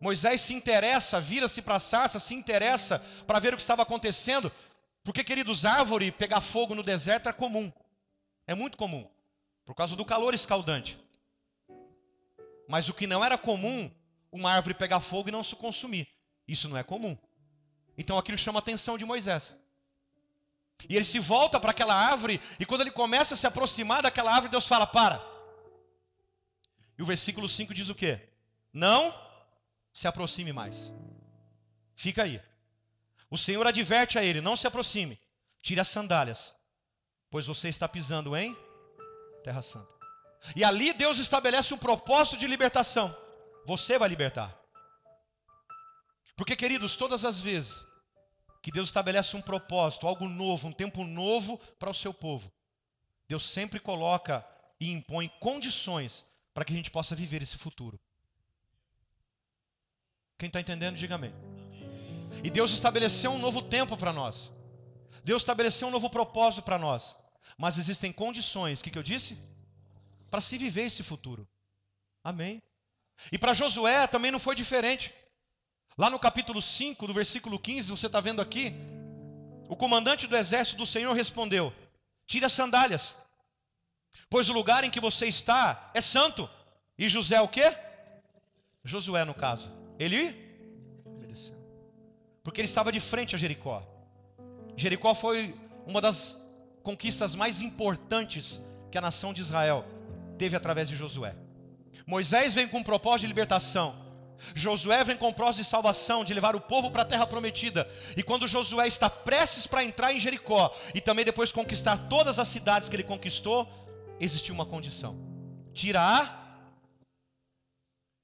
Moisés 0.00 0.40
se 0.40 0.54
interessa, 0.54 1.20
vira-se 1.20 1.60
para 1.60 1.76
a 1.76 1.80
sarça, 1.80 2.18
se 2.18 2.34
interessa 2.34 2.98
para 3.26 3.38
ver 3.38 3.52
o 3.52 3.56
que 3.56 3.62
estava 3.62 3.82
acontecendo, 3.82 4.50
porque, 5.04 5.22
queridos, 5.22 5.64
árvore 5.64 6.10
pegar 6.10 6.40
fogo 6.40 6.74
no 6.74 6.82
deserto 6.82 7.28
é 7.28 7.32
comum, 7.32 7.70
é 8.46 8.54
muito 8.54 8.78
comum, 8.78 9.06
por 9.64 9.74
causa 9.74 9.94
do 9.94 10.04
calor 10.04 10.32
escaldante. 10.32 10.98
Mas 12.70 12.88
o 12.88 12.94
que 12.94 13.04
não 13.04 13.24
era 13.24 13.36
comum, 13.36 13.90
uma 14.30 14.52
árvore 14.52 14.74
pegar 14.74 15.00
fogo 15.00 15.28
e 15.28 15.32
não 15.32 15.42
se 15.42 15.56
consumir. 15.56 16.06
Isso 16.46 16.68
não 16.68 16.76
é 16.76 16.84
comum. 16.84 17.18
Então 17.98 18.16
aquilo 18.16 18.38
chama 18.38 18.60
a 18.60 18.62
atenção 18.62 18.96
de 18.96 19.04
Moisés. 19.04 19.56
E 20.88 20.94
ele 20.94 21.04
se 21.04 21.18
volta 21.18 21.58
para 21.58 21.72
aquela 21.72 21.94
árvore, 21.94 22.40
e 22.60 22.64
quando 22.64 22.82
ele 22.82 22.92
começa 22.92 23.34
a 23.34 23.36
se 23.36 23.44
aproximar 23.44 24.02
daquela 24.02 24.32
árvore, 24.32 24.52
Deus 24.52 24.68
fala: 24.68 24.86
Para. 24.86 25.20
E 26.96 27.02
o 27.02 27.06
versículo 27.06 27.48
5 27.48 27.74
diz 27.74 27.88
o 27.88 27.94
quê? 27.94 28.28
Não 28.72 29.12
se 29.92 30.06
aproxime 30.06 30.52
mais. 30.52 30.92
Fica 31.96 32.22
aí. 32.22 32.40
O 33.28 33.36
Senhor 33.36 33.66
adverte 33.66 34.16
a 34.16 34.24
ele: 34.24 34.40
Não 34.40 34.56
se 34.56 34.68
aproxime, 34.68 35.20
tire 35.60 35.80
as 35.80 35.88
sandálias, 35.88 36.54
pois 37.28 37.48
você 37.48 37.68
está 37.68 37.88
pisando 37.88 38.36
em 38.36 38.56
Terra 39.42 39.60
Santa. 39.60 39.99
E 40.56 40.64
ali 40.64 40.92
Deus 40.92 41.18
estabelece 41.18 41.72
um 41.74 41.78
propósito 41.78 42.36
de 42.36 42.46
libertação. 42.46 43.14
Você 43.66 43.98
vai 43.98 44.08
libertar. 44.08 44.58
Porque, 46.36 46.56
queridos, 46.56 46.96
todas 46.96 47.24
as 47.24 47.40
vezes 47.40 47.84
que 48.62 48.70
Deus 48.70 48.88
estabelece 48.88 49.36
um 49.36 49.42
propósito, 49.42 50.06
algo 50.06 50.26
novo, 50.26 50.68
um 50.68 50.72
tempo 50.72 51.04
novo 51.04 51.58
para 51.78 51.90
o 51.90 51.94
seu 51.94 52.12
povo, 52.12 52.52
Deus 53.28 53.44
sempre 53.44 53.78
coloca 53.78 54.46
e 54.78 54.90
impõe 54.90 55.28
condições 55.40 56.24
para 56.52 56.64
que 56.64 56.72
a 56.72 56.76
gente 56.76 56.90
possa 56.90 57.14
viver 57.14 57.42
esse 57.42 57.56
futuro. 57.56 58.00
Quem 60.38 60.46
está 60.46 60.60
entendendo, 60.60 60.96
diga 60.96 61.14
amém. 61.14 61.34
E 62.42 62.50
Deus 62.50 62.70
estabeleceu 62.70 63.30
um 63.30 63.38
novo 63.38 63.60
tempo 63.60 63.96
para 63.96 64.12
nós. 64.12 64.50
Deus 65.22 65.42
estabeleceu 65.42 65.88
um 65.88 65.90
novo 65.90 66.08
propósito 66.08 66.62
para 66.62 66.78
nós. 66.78 67.14
Mas 67.58 67.76
existem 67.76 68.10
condições, 68.12 68.80
o 68.80 68.84
que, 68.84 68.90
que 68.90 68.98
eu 68.98 69.02
disse? 69.02 69.38
Para 70.30 70.40
se 70.40 70.56
viver 70.56 70.86
esse 70.86 71.02
futuro. 71.02 71.46
Amém. 72.22 72.62
E 73.32 73.38
para 73.38 73.54
Josué 73.54 74.06
também 74.06 74.30
não 74.30 74.38
foi 74.38 74.54
diferente. 74.54 75.12
Lá 75.98 76.08
no 76.08 76.18
capítulo 76.18 76.62
5, 76.62 77.06
no 77.06 77.12
versículo 77.12 77.58
15, 77.58 77.90
você 77.90 78.06
está 78.06 78.20
vendo 78.20 78.40
aqui, 78.40 78.72
o 79.68 79.76
comandante 79.76 80.26
do 80.26 80.36
exército 80.36 80.78
do 80.78 80.86
Senhor 80.86 81.12
respondeu: 81.12 81.72
Tire 82.26 82.44
as 82.44 82.52
sandálias, 82.52 83.14
pois 84.30 84.48
o 84.48 84.52
lugar 84.52 84.84
em 84.84 84.90
que 84.90 85.00
você 85.00 85.26
está 85.26 85.90
é 85.92 86.00
santo. 86.00 86.48
E 86.96 87.08
José 87.08 87.40
o 87.40 87.48
quê? 87.48 87.76
Josué, 88.84 89.24
no 89.24 89.34
caso. 89.34 89.70
Ele. 89.98 90.48
Porque 92.42 92.60
ele 92.60 92.68
estava 92.68 92.90
de 92.90 93.00
frente 93.00 93.34
a 93.34 93.38
Jericó. 93.38 93.86
Jericó 94.76 95.14
foi 95.14 95.54
uma 95.86 96.00
das 96.00 96.42
conquistas 96.82 97.34
mais 97.34 97.60
importantes 97.60 98.58
que 98.90 98.96
a 98.96 99.00
nação 99.00 99.32
de 99.34 99.42
Israel 99.42 99.84
teve 100.40 100.56
através 100.56 100.88
de 100.88 100.96
Josué. 100.96 101.34
Moisés 102.06 102.54
vem 102.54 102.66
com 102.66 102.78
um 102.78 102.82
propósito 102.82 103.20
de 103.22 103.26
libertação. 103.26 103.88
Josué 104.54 105.04
vem 105.04 105.18
com 105.18 105.28
um 105.28 105.32
propósito 105.34 105.62
de 105.62 105.68
salvação, 105.68 106.24
de 106.24 106.32
levar 106.32 106.56
o 106.56 106.60
povo 106.72 106.90
para 106.90 107.02
a 107.02 107.10
terra 107.12 107.26
prometida. 107.26 107.86
E 108.16 108.22
quando 108.22 108.48
Josué 108.48 108.86
está 108.88 109.10
prestes 109.10 109.66
para 109.66 109.84
entrar 109.84 110.14
em 110.14 110.18
Jericó 110.18 110.74
e 110.94 111.00
também 111.00 111.26
depois 111.26 111.52
conquistar 111.52 111.96
todas 112.08 112.38
as 112.38 112.48
cidades 112.48 112.88
que 112.88 112.96
ele 112.96 113.02
conquistou, 113.02 113.68
existiu 114.18 114.54
uma 114.54 114.64
condição: 114.64 115.14
tira 115.74 116.00
a. 116.00 116.40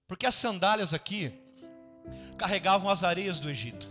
Porque 0.08 0.24
as 0.24 0.34
sandálias 0.34 0.94
aqui 0.94 1.34
carregavam 2.38 2.88
as 2.88 3.04
areias 3.04 3.38
do 3.38 3.50
Egito. 3.50 3.86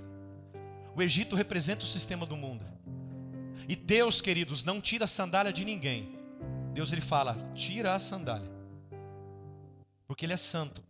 O 0.96 1.01
Egito 1.01 1.36
representa 1.36 1.84
o 1.84 1.88
sistema 1.88 2.25
do 2.25 2.36
mundo. 2.36 2.65
E 3.70 3.75
Deus, 3.75 4.20
queridos, 4.20 4.63
não 4.63 4.82
tira 4.82 5.05
a 5.05 5.08
sandália 5.08 5.53
de 5.53 5.63
ninguém. 5.63 6.15
Deus 6.75 6.91
ele 6.91 7.01
fala: 7.01 7.38
tira 7.55 7.96
a 7.96 8.00
sandália, 8.00 8.51
porque 10.05 10.25
Ele 10.25 10.34
é 10.34 10.38
santo. 10.38 10.84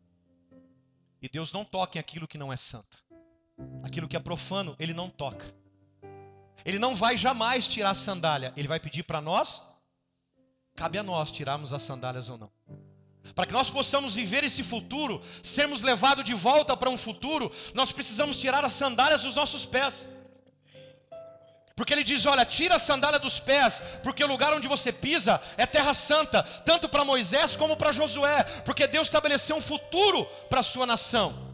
E 1.22 1.30
Deus 1.30 1.52
não 1.54 1.64
toca 1.64 1.98
em 1.98 2.00
aquilo 2.00 2.28
que 2.28 2.40
não 2.40 2.52
é 2.52 2.58
santo. 2.58 2.98
Aquilo 3.84 4.08
que 4.08 4.18
é 4.18 4.20
profano, 4.20 4.76
Ele 4.80 4.94
não 4.94 5.10
toca. 5.10 5.46
Ele 6.66 6.80
não 6.80 6.96
vai 6.96 7.16
jamais 7.16 7.68
tirar 7.68 7.92
a 7.92 7.96
sandália. 7.96 8.52
Ele 8.58 8.68
vai 8.68 8.80
pedir 8.80 9.04
para 9.04 9.22
nós. 9.22 9.62
Cabe 10.76 10.98
a 10.98 11.04
nós 11.04 11.32
tirarmos 11.32 11.72
as 11.72 11.84
sandálias 11.84 12.30
ou 12.30 12.38
não. 12.38 12.52
Para 13.36 13.46
que 13.46 13.54
nós 13.54 13.70
possamos 13.70 14.16
viver 14.16 14.44
esse 14.44 14.64
futuro, 14.64 15.22
sermos 15.44 15.84
levados 15.84 16.24
de 16.24 16.34
volta 16.34 16.76
para 16.76 16.90
um 16.90 16.98
futuro, 16.98 17.52
nós 17.74 17.92
precisamos 17.92 18.38
tirar 18.38 18.66
as 18.66 18.74
sandálias 18.74 19.22
dos 19.24 19.36
nossos 19.36 19.66
pés. 19.66 20.08
Porque 21.76 21.94
ele 21.94 22.04
diz: 22.04 22.26
Olha, 22.26 22.46
tira 22.46 22.76
a 22.78 22.80
sandália 22.80 23.20
dos 23.20 23.40
pés, 23.40 23.84
porque 24.02 24.24
o 24.24 24.28
lugar 24.28 24.54
onde 24.54 24.68
você 24.68 24.92
pisa 24.92 25.42
é 25.58 25.66
terra 25.66 25.94
santa, 25.94 26.42
tanto 26.66 26.88
para 26.88 27.04
Moisés 27.04 27.56
como 27.56 27.76
para 27.76 27.92
Josué, 27.92 28.44
porque 28.64 28.88
Deus 28.88 29.08
estabeleceu 29.08 29.58
um 29.58 29.62
futuro 29.62 30.26
para 30.50 30.62
a 30.62 30.64
sua 30.64 30.86
nação. 30.86 31.46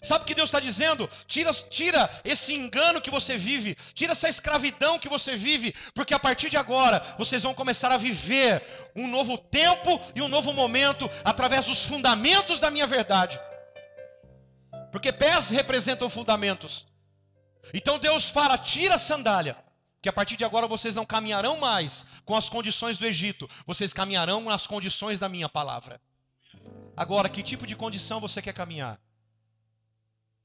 Sabe 0.00 0.22
o 0.22 0.26
que 0.26 0.34
Deus 0.34 0.48
está 0.48 0.60
dizendo? 0.60 1.10
Tira, 1.26 1.52
tira 1.52 2.08
esse 2.24 2.54
engano 2.54 3.00
que 3.00 3.10
você 3.10 3.36
vive, 3.36 3.76
tira 3.94 4.12
essa 4.12 4.28
escravidão 4.28 4.98
que 4.98 5.08
você 5.08 5.34
vive, 5.34 5.74
porque 5.92 6.14
a 6.14 6.18
partir 6.18 6.48
de 6.50 6.56
agora 6.56 7.02
vocês 7.18 7.42
vão 7.42 7.52
começar 7.52 7.90
a 7.90 7.96
viver 7.96 8.62
um 8.94 9.08
novo 9.08 9.36
tempo 9.36 10.00
e 10.14 10.22
um 10.22 10.28
novo 10.28 10.52
momento 10.52 11.10
através 11.24 11.66
dos 11.66 11.84
fundamentos 11.84 12.60
da 12.60 12.70
minha 12.70 12.86
verdade. 12.86 13.40
Porque 14.92 15.12
pés 15.12 15.50
representam 15.50 16.08
fundamentos. 16.08 16.87
Então 17.72 17.98
Deus 17.98 18.28
fala: 18.28 18.56
tira 18.58 18.94
a 18.94 18.98
sandália, 18.98 19.56
que 20.00 20.08
a 20.08 20.12
partir 20.12 20.36
de 20.36 20.44
agora 20.44 20.66
vocês 20.66 20.94
não 20.94 21.04
caminharão 21.04 21.58
mais 21.58 22.04
com 22.24 22.34
as 22.34 22.48
condições 22.48 22.98
do 22.98 23.06
Egito, 23.06 23.48
vocês 23.66 23.92
caminharão 23.92 24.42
nas 24.42 24.66
condições 24.66 25.18
da 25.18 25.28
minha 25.28 25.48
palavra. 25.48 26.00
Agora, 26.96 27.28
que 27.28 27.42
tipo 27.42 27.66
de 27.66 27.76
condição 27.76 28.20
você 28.20 28.42
quer 28.42 28.52
caminhar? 28.52 29.00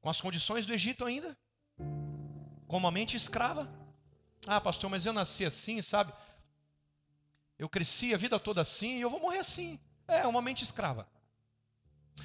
Com 0.02 0.10
as 0.10 0.22
condições 0.22 0.66
do 0.66 0.74
Egito 0.74 1.06
ainda? 1.06 1.38
Com 2.68 2.78
uma 2.78 2.92
mente 2.92 3.16
escrava? 3.16 3.72
Ah, 4.46 4.60
pastor, 4.60 4.90
mas 4.90 5.06
eu 5.06 5.14
nasci 5.14 5.46
assim, 5.46 5.82
sabe? 5.82 6.14
Eu 7.58 7.70
cresci 7.70 8.14
a 8.14 8.18
vida 8.18 8.40
toda 8.40 8.62
assim 8.62 8.98
e 8.98 9.02
eu 9.02 9.10
vou 9.10 9.20
morrer 9.20 9.40
assim. 9.40 9.80
É, 10.08 10.28
uma 10.28 10.42
mente 10.42 10.64
escrava. 10.64 11.08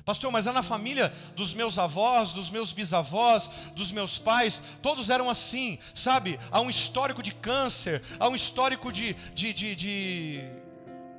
Pastor, 0.04 0.32
mas 0.32 0.46
é 0.46 0.52
na 0.52 0.62
família 0.62 1.12
dos 1.36 1.52
meus 1.52 1.76
avós, 1.78 2.32
dos 2.32 2.48
meus 2.48 2.72
bisavós, 2.72 3.50
dos 3.74 3.92
meus 3.92 4.18
pais, 4.18 4.62
todos 4.80 5.10
eram 5.10 5.28
assim, 5.28 5.78
sabe? 5.94 6.40
Há 6.50 6.60
um 6.60 6.70
histórico 6.70 7.22
de 7.22 7.32
câncer, 7.32 8.02
há 8.18 8.26
um 8.26 8.34
histórico 8.34 8.90
de, 8.90 9.12
de, 9.34 9.52
de, 9.52 9.74
de 9.76 10.50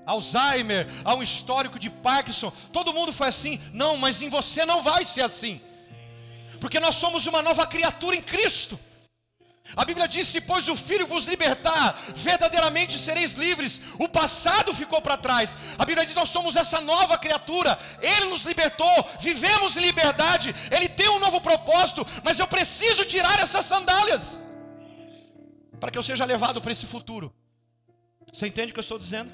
Alzheimer, 0.07 0.87
há 1.05 1.13
um 1.13 1.21
histórico 1.21 1.77
de 1.77 1.89
Parkinson, 1.89 2.51
todo 2.73 2.93
mundo 2.93 3.13
foi 3.13 3.27
assim. 3.27 3.59
Não, 3.73 3.95
mas 3.95 4.23
em 4.23 4.29
você 4.29 4.65
não 4.65 4.81
vai 4.81 5.05
ser 5.05 5.23
assim, 5.23 5.61
porque 6.59 6.79
nós 6.79 6.95
somos 6.95 7.27
uma 7.27 7.43
nova 7.43 7.67
criatura 7.67 8.15
em 8.15 8.23
Cristo. 8.23 8.79
A 9.75 9.85
Bíblia 9.85 10.07
diz: 10.07 10.27
se 10.27 10.41
pois 10.41 10.67
o 10.67 10.75
Filho 10.75 11.05
vos 11.07 11.25
libertar, 11.27 11.97
verdadeiramente 12.15 12.97
sereis 12.97 13.33
livres. 13.33 13.81
O 13.99 14.07
passado 14.07 14.73
ficou 14.73 15.01
para 15.01 15.17
trás. 15.17 15.55
A 15.77 15.85
Bíblia 15.85 16.05
diz: 16.05 16.15
nós 16.15 16.29
somos 16.29 16.55
essa 16.55 16.81
nova 16.81 17.17
criatura. 17.17 17.77
Ele 18.01 18.27
nos 18.27 18.43
libertou, 18.43 18.95
vivemos 19.19 19.77
em 19.77 19.81
liberdade. 19.81 20.53
Ele 20.71 20.89
tem 20.89 21.09
um 21.09 21.19
novo 21.19 21.39
propósito, 21.41 22.05
mas 22.23 22.39
eu 22.39 22.47
preciso 22.47 23.05
tirar 23.05 23.39
essas 23.39 23.65
sandálias 23.65 24.39
para 25.79 25.91
que 25.91 25.97
eu 25.97 26.03
seja 26.03 26.25
levado 26.25 26.61
para 26.61 26.71
esse 26.71 26.85
futuro. 26.85 27.33
Você 28.31 28.47
entende 28.47 28.71
o 28.71 28.73
que 28.73 28.79
eu 28.79 28.81
estou 28.81 28.99
dizendo? 28.99 29.31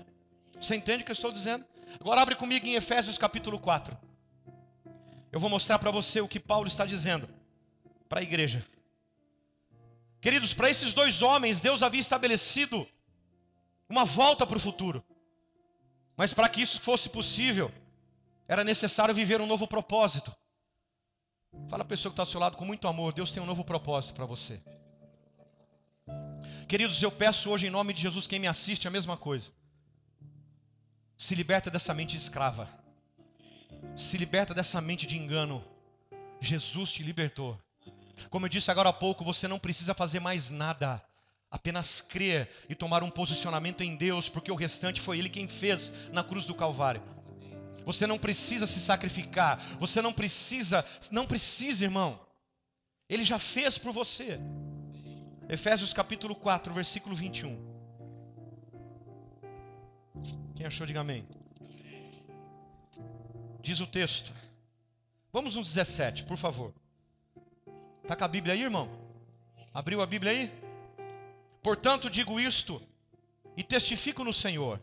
Você 0.62 0.76
entende 0.76 1.02
o 1.02 1.06
que 1.06 1.12
eu 1.12 1.20
estou 1.20 1.32
dizendo? 1.32 1.66
Agora 2.00 2.22
abre 2.22 2.36
comigo 2.36 2.66
em 2.66 2.76
Efésios 2.76 3.18
capítulo 3.18 3.60
4. 3.60 3.98
Eu 5.32 5.40
vou 5.40 5.50
mostrar 5.50 5.80
para 5.80 5.92
você 5.92 6.22
o 6.22 6.28
que 6.28 6.40
Paulo 6.40 6.68
está 6.68 6.86
dizendo 6.86 7.28
para 8.08 8.20
a 8.20 8.24
igreja. 8.24 8.66
Queridos, 10.26 10.56
para 10.56 10.72
esses 10.72 10.92
dois 10.92 11.22
homens, 11.22 11.62
Deus 11.62 11.84
havia 11.84 12.02
estabelecido 12.02 12.78
uma 13.88 14.04
volta 14.04 14.44
para 14.48 14.58
o 14.58 14.60
futuro. 14.60 15.06
Mas 16.18 16.34
para 16.34 16.50
que 16.50 16.64
isso 16.64 16.82
fosse 16.82 17.10
possível, 17.10 17.72
era 18.48 18.64
necessário 18.64 19.14
viver 19.14 19.40
um 19.40 19.46
novo 19.46 19.68
propósito. 19.68 20.36
Fala 21.70 21.84
a 21.84 21.86
pessoa 21.86 22.10
que 22.10 22.14
está 22.14 22.24
ao 22.24 22.28
seu 22.28 22.40
lado 22.40 22.58
com 22.58 22.66
muito 22.66 22.88
amor: 22.88 23.14
Deus 23.14 23.30
tem 23.30 23.44
um 23.44 23.46
novo 23.46 23.64
propósito 23.64 24.16
para 24.16 24.26
você. 24.26 24.60
Queridos, 26.68 27.04
eu 27.04 27.12
peço 27.12 27.52
hoje 27.52 27.68
em 27.68 27.70
nome 27.70 27.94
de 27.94 28.02
Jesus, 28.02 28.26
quem 28.26 28.40
me 28.40 28.48
assiste, 28.48 28.88
a 28.88 28.96
mesma 28.98 29.16
coisa. 29.16 29.52
Se 31.16 31.36
liberta 31.36 31.70
dessa 31.70 31.94
mente 31.94 32.18
escrava. 32.18 32.68
Se 33.96 34.18
liberta 34.18 34.56
dessa 34.56 34.82
mente 34.82 35.06
de 35.06 35.20
engano. 35.20 35.64
Jesus 36.42 36.92
te 36.92 37.04
libertou. 37.04 37.60
Como 38.30 38.46
eu 38.46 38.50
disse 38.50 38.72
agora 38.72 38.90
há 38.90 38.94
pouco, 38.94 39.24
você 39.24 39.48
não 39.48 39.60
precisa 39.60 39.94
fazer 39.94 40.20
mais 40.20 40.50
nada. 40.50 41.04
Apenas 41.50 42.02
crer 42.02 42.50
e 42.68 42.76
tomar 42.76 43.04
um 43.04 43.10
posicionamento 43.10 43.82
em 43.82 43.96
Deus, 43.96 44.28
porque 44.28 44.52
o 44.52 44.56
restante 44.56 45.00
foi 45.00 45.20
Ele 45.20 45.30
quem 45.30 45.48
fez 45.48 45.92
na 46.12 46.24
cruz 46.24 46.46
do 46.46 46.56
Calvário. 46.56 47.02
Você 47.86 48.08
não 48.08 48.18
precisa 48.18 48.66
se 48.66 48.80
sacrificar. 48.80 49.60
Você 49.80 50.02
não 50.02 50.12
precisa, 50.12 50.84
não 51.12 51.26
precisa, 51.26 51.84
irmão. 51.84 52.20
Ele 53.08 53.24
já 53.24 53.38
fez 53.38 53.78
por 53.78 53.94
você. 53.94 54.40
Efésios 55.48 55.94
capítulo 55.94 56.36
4, 56.36 56.74
versículo 56.74 57.16
21. 57.16 57.76
Quem 60.56 60.66
achou, 60.66 60.88
diga 60.88 61.02
amém. 61.02 61.28
Diz 63.62 63.80
o 63.80 63.88
texto. 63.88 64.34
Vamos 65.32 65.56
no 65.56 65.62
17, 65.62 66.24
por 66.24 66.38
favor. 66.38 66.74
Está 68.06 68.16
com 68.16 68.24
a 68.24 68.28
Bíblia 68.28 68.54
aí, 68.54 68.62
irmão? 68.62 68.88
Abriu 69.74 70.00
a 70.00 70.06
Bíblia 70.06 70.32
aí? 70.32 70.52
Portanto, 71.64 72.08
digo 72.08 72.40
isto 72.40 72.80
e 73.58 73.64
testifico 73.64 74.24
no 74.24 74.32
Senhor, 74.32 74.80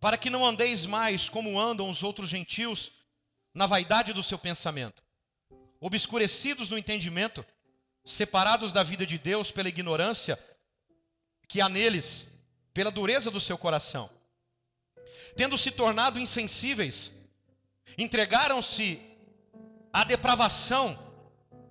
para 0.00 0.18
que 0.18 0.28
não 0.28 0.44
andeis 0.44 0.84
mais 0.84 1.28
como 1.28 1.60
andam 1.60 1.88
os 1.88 2.02
outros 2.02 2.28
gentios, 2.28 2.90
na 3.54 3.66
vaidade 3.66 4.12
do 4.12 4.20
seu 4.20 4.36
pensamento, 4.36 5.00
obscurecidos 5.78 6.68
no 6.68 6.76
entendimento, 6.76 7.46
separados 8.04 8.72
da 8.72 8.82
vida 8.82 9.06
de 9.06 9.16
Deus 9.16 9.52
pela 9.52 9.68
ignorância 9.68 10.36
que 11.46 11.60
há 11.60 11.68
neles, 11.68 12.26
pela 12.74 12.90
dureza 12.90 13.30
do 13.30 13.40
seu 13.40 13.56
coração. 13.56 14.10
Tendo 15.36 15.56
se 15.56 15.70
tornado 15.70 16.18
insensíveis, 16.18 17.12
entregaram-se 17.96 19.00
à 19.92 20.02
depravação 20.02 21.07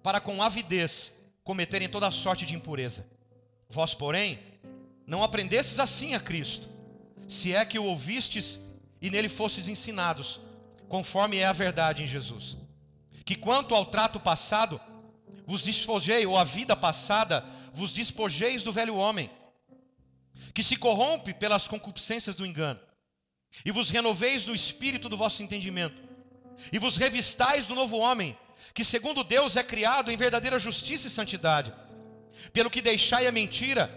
para 0.07 0.21
com 0.21 0.41
avidez 0.41 1.11
cometerem 1.43 1.89
toda 1.89 2.09
sorte 2.11 2.45
de 2.45 2.55
impureza. 2.55 3.05
Vós, 3.67 3.93
porém, 3.93 4.39
não 5.05 5.21
aprendestes 5.21 5.81
assim 5.81 6.15
a 6.15 6.19
Cristo, 6.21 6.69
se 7.27 7.53
é 7.53 7.65
que 7.65 7.77
o 7.77 7.83
ouvistes 7.83 8.57
e 9.01 9.09
nele 9.09 9.27
fostes 9.27 9.67
ensinados, 9.67 10.39
conforme 10.87 11.39
é 11.39 11.45
a 11.45 11.51
verdade 11.51 12.03
em 12.03 12.07
Jesus. 12.07 12.55
Que 13.25 13.35
quanto 13.35 13.75
ao 13.75 13.85
trato 13.87 14.17
passado, 14.17 14.79
vos 15.45 15.61
despojei, 15.61 16.25
ou 16.25 16.37
a 16.37 16.45
vida 16.45 16.73
passada, 16.73 17.43
vos 17.73 17.91
despojeis 17.91 18.63
do 18.63 18.71
velho 18.71 18.95
homem, 18.95 19.29
que 20.53 20.63
se 20.63 20.77
corrompe 20.77 21.33
pelas 21.33 21.67
concupiscências 21.67 22.33
do 22.33 22.45
engano, 22.45 22.79
e 23.65 23.71
vos 23.73 23.89
renoveis 23.89 24.45
do 24.45 24.55
espírito 24.55 25.09
do 25.09 25.17
vosso 25.17 25.43
entendimento, 25.43 26.01
e 26.71 26.79
vos 26.79 26.95
revistais 26.95 27.67
do 27.67 27.75
novo 27.75 27.97
homem, 27.97 28.37
que 28.73 28.83
segundo 28.83 29.23
Deus 29.23 29.55
é 29.55 29.63
criado 29.63 30.11
em 30.11 30.17
verdadeira 30.17 30.59
justiça 30.59 31.07
e 31.07 31.11
santidade. 31.11 31.73
Pelo 32.53 32.69
que 32.69 32.81
deixai 32.81 33.27
a 33.27 33.31
mentira, 33.31 33.89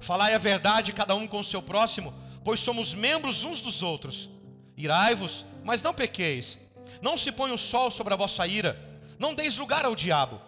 falai 0.00 0.34
a 0.34 0.38
verdade 0.38 0.92
cada 0.92 1.14
um 1.14 1.26
com 1.26 1.40
o 1.40 1.44
seu 1.44 1.62
próximo, 1.62 2.14
pois 2.44 2.60
somos 2.60 2.94
membros 2.94 3.44
uns 3.44 3.60
dos 3.60 3.82
outros. 3.82 4.28
Irai-vos, 4.76 5.44
mas 5.64 5.82
não 5.82 5.92
pequeis. 5.92 6.58
Não 7.02 7.16
se 7.16 7.30
põe 7.32 7.52
o 7.52 7.58
sol 7.58 7.90
sobre 7.90 8.14
a 8.14 8.16
vossa 8.16 8.46
ira. 8.46 8.78
Não 9.18 9.34
deis 9.34 9.56
lugar 9.56 9.84
ao 9.84 9.94
diabo. 9.94 10.40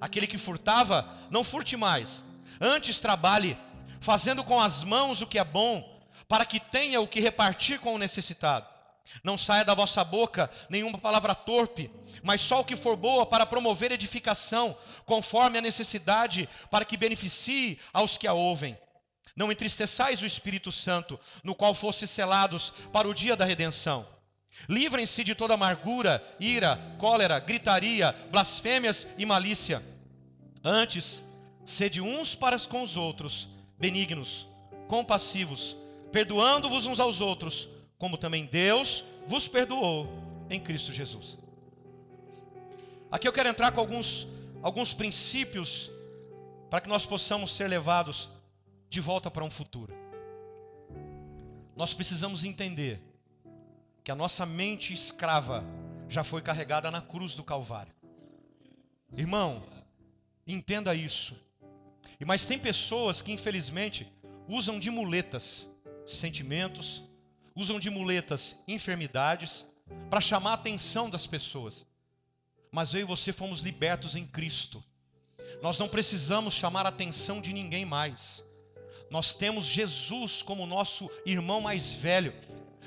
Aquele 0.00 0.26
que 0.26 0.38
furtava, 0.38 1.08
não 1.30 1.42
furte 1.42 1.76
mais. 1.76 2.22
Antes 2.60 3.00
trabalhe, 3.00 3.56
fazendo 4.00 4.44
com 4.44 4.60
as 4.60 4.84
mãos 4.84 5.22
o 5.22 5.26
que 5.26 5.38
é 5.38 5.44
bom, 5.44 5.98
para 6.28 6.44
que 6.44 6.60
tenha 6.60 7.00
o 7.00 7.08
que 7.08 7.20
repartir 7.20 7.78
com 7.78 7.94
o 7.94 7.98
necessitado. 7.98 8.66
Não 9.22 9.38
saia 9.38 9.64
da 9.64 9.74
vossa 9.74 10.04
boca 10.04 10.50
nenhuma 10.68 10.98
palavra 10.98 11.34
torpe, 11.34 11.90
mas 12.22 12.40
só 12.40 12.60
o 12.60 12.64
que 12.64 12.76
for 12.76 12.96
boa 12.96 13.26
para 13.26 13.46
promover 13.46 13.92
edificação, 13.92 14.76
conforme 15.04 15.58
a 15.58 15.62
necessidade, 15.62 16.48
para 16.70 16.84
que 16.84 16.96
beneficie 16.96 17.78
aos 17.92 18.16
que 18.16 18.26
a 18.26 18.32
ouvem. 18.32 18.76
Não 19.34 19.52
entristeçais 19.52 20.20
o 20.22 20.26
Espírito 20.26 20.72
Santo, 20.72 21.18
no 21.44 21.54
qual 21.54 21.72
fostes 21.72 22.10
selados 22.10 22.72
para 22.92 23.08
o 23.08 23.14
dia 23.14 23.36
da 23.36 23.44
redenção. 23.44 24.06
Livrem-se 24.68 25.22
de 25.22 25.34
toda 25.34 25.54
amargura, 25.54 26.22
ira, 26.40 26.76
cólera, 26.98 27.38
gritaria, 27.38 28.12
blasfêmias 28.30 29.06
e 29.16 29.24
malícia. 29.24 29.82
Antes, 30.64 31.22
sede 31.64 32.00
uns 32.00 32.34
para 32.34 32.58
com 32.60 32.82
os 32.82 32.96
outros, 32.96 33.48
benignos, 33.78 34.48
compassivos, 34.88 35.76
perdoando-vos 36.10 36.86
uns 36.86 36.98
aos 36.98 37.20
outros, 37.20 37.68
como 37.98 38.16
também 38.16 38.46
Deus 38.46 39.04
vos 39.26 39.48
perdoou 39.48 40.08
em 40.48 40.60
Cristo 40.60 40.92
Jesus. 40.92 41.38
Aqui 43.10 43.26
eu 43.26 43.32
quero 43.32 43.48
entrar 43.48 43.72
com 43.72 43.80
alguns, 43.80 44.26
alguns 44.62 44.94
princípios 44.94 45.90
para 46.70 46.80
que 46.80 46.88
nós 46.88 47.04
possamos 47.06 47.54
ser 47.54 47.66
levados 47.68 48.28
de 48.88 49.00
volta 49.00 49.30
para 49.30 49.44
um 49.44 49.50
futuro. 49.50 49.94
Nós 51.74 51.94
precisamos 51.94 52.44
entender 52.44 53.00
que 54.04 54.10
a 54.10 54.14
nossa 54.14 54.44
mente 54.46 54.92
escrava 54.92 55.64
já 56.08 56.24
foi 56.24 56.40
carregada 56.42 56.90
na 56.90 57.00
cruz 57.00 57.34
do 57.34 57.44
Calvário. 57.44 57.92
Irmão, 59.16 59.62
entenda 60.46 60.94
isso. 60.94 61.36
E 62.20 62.24
mas 62.24 62.44
tem 62.44 62.58
pessoas 62.58 63.22
que 63.22 63.32
infelizmente 63.32 64.10
usam 64.48 64.78
de 64.78 64.90
muletas 64.90 65.66
sentimentos, 66.06 67.02
usam 67.58 67.80
de 67.80 67.90
muletas 67.90 68.54
enfermidades 68.68 69.66
para 70.08 70.20
chamar 70.20 70.52
a 70.52 70.54
atenção 70.54 71.10
das 71.10 71.26
pessoas. 71.26 71.84
Mas 72.70 72.94
eu 72.94 73.00
e 73.00 73.04
você 73.04 73.32
fomos 73.32 73.62
libertos 73.62 74.14
em 74.14 74.24
Cristo. 74.24 74.82
Nós 75.60 75.76
não 75.76 75.88
precisamos 75.88 76.54
chamar 76.54 76.86
a 76.86 76.90
atenção 76.90 77.40
de 77.40 77.52
ninguém 77.52 77.84
mais. 77.84 78.44
Nós 79.10 79.34
temos 79.34 79.64
Jesus 79.64 80.40
como 80.40 80.66
nosso 80.66 81.10
irmão 81.26 81.60
mais 81.60 81.92
velho. 81.92 82.32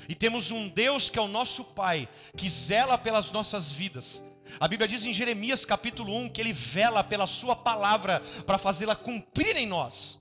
E 0.08 0.14
temos 0.14 0.50
um 0.50 0.70
Deus 0.70 1.10
que 1.10 1.18
é 1.18 1.22
o 1.22 1.28
nosso 1.28 1.64
Pai, 1.64 2.08
que 2.34 2.48
zela 2.48 2.96
pelas 2.96 3.30
nossas 3.30 3.70
vidas. 3.70 4.22
A 4.58 4.66
Bíblia 4.66 4.88
diz 4.88 5.04
em 5.04 5.12
Jeremias 5.12 5.66
capítulo 5.66 6.16
1 6.16 6.30
que 6.30 6.40
ele 6.40 6.54
vela 6.54 7.04
pela 7.04 7.26
sua 7.26 7.54
palavra 7.54 8.20
para 8.46 8.56
fazê-la 8.56 8.96
cumprir 8.96 9.54
em 9.54 9.66
nós. 9.66 10.18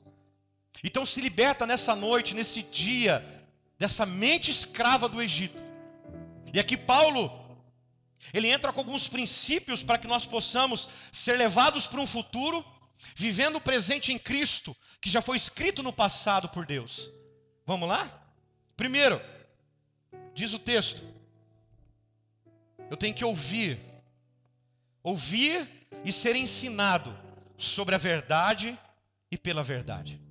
Então 0.83 1.05
se 1.05 1.21
liberta 1.21 1.65
nessa 1.65 1.95
noite, 1.95 2.33
nesse 2.33 2.63
dia, 2.63 3.40
dessa 3.81 4.05
mente 4.05 4.51
escrava 4.51 5.09
do 5.09 5.19
Egito. 5.19 5.59
E 6.53 6.59
aqui 6.59 6.77
Paulo, 6.77 7.23
ele 8.31 8.47
entra 8.47 8.71
com 8.71 8.79
alguns 8.79 9.07
princípios 9.07 9.83
para 9.83 9.97
que 9.97 10.07
nós 10.07 10.23
possamos 10.23 10.87
ser 11.11 11.35
levados 11.35 11.87
para 11.87 11.99
um 11.99 12.05
futuro, 12.05 12.63
vivendo 13.15 13.55
o 13.55 13.61
presente 13.69 14.11
em 14.11 14.19
Cristo, 14.19 14.77
que 15.01 15.09
já 15.09 15.19
foi 15.19 15.35
escrito 15.35 15.81
no 15.81 15.91
passado 15.91 16.47
por 16.49 16.63
Deus. 16.63 17.09
Vamos 17.65 17.89
lá? 17.89 18.03
Primeiro, 18.77 19.19
diz 20.35 20.53
o 20.53 20.59
texto, 20.59 21.01
eu 22.87 22.95
tenho 22.95 23.15
que 23.15 23.25
ouvir, 23.25 23.79
ouvir 25.01 25.67
e 26.05 26.11
ser 26.11 26.35
ensinado 26.35 27.17
sobre 27.57 27.95
a 27.95 27.97
verdade 27.97 28.77
e 29.31 29.37
pela 29.39 29.63
verdade. 29.63 30.21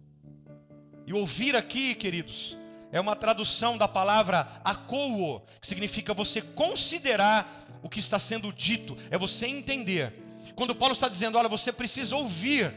E 1.04 1.12
ouvir 1.12 1.56
aqui, 1.56 1.96
queridos, 1.96 2.59
é 2.92 3.00
uma 3.00 3.14
tradução 3.14 3.78
da 3.78 3.86
palavra 3.86 4.60
akouo, 4.64 5.40
que 5.60 5.66
significa 5.66 6.12
você 6.12 6.42
considerar 6.42 7.66
o 7.82 7.88
que 7.88 7.98
está 7.98 8.18
sendo 8.18 8.52
dito, 8.52 8.96
é 9.10 9.16
você 9.16 9.46
entender. 9.46 10.12
Quando 10.54 10.74
Paulo 10.74 10.92
está 10.92 11.08
dizendo, 11.08 11.38
olha, 11.38 11.48
você 11.48 11.72
precisa 11.72 12.16
ouvir 12.16 12.74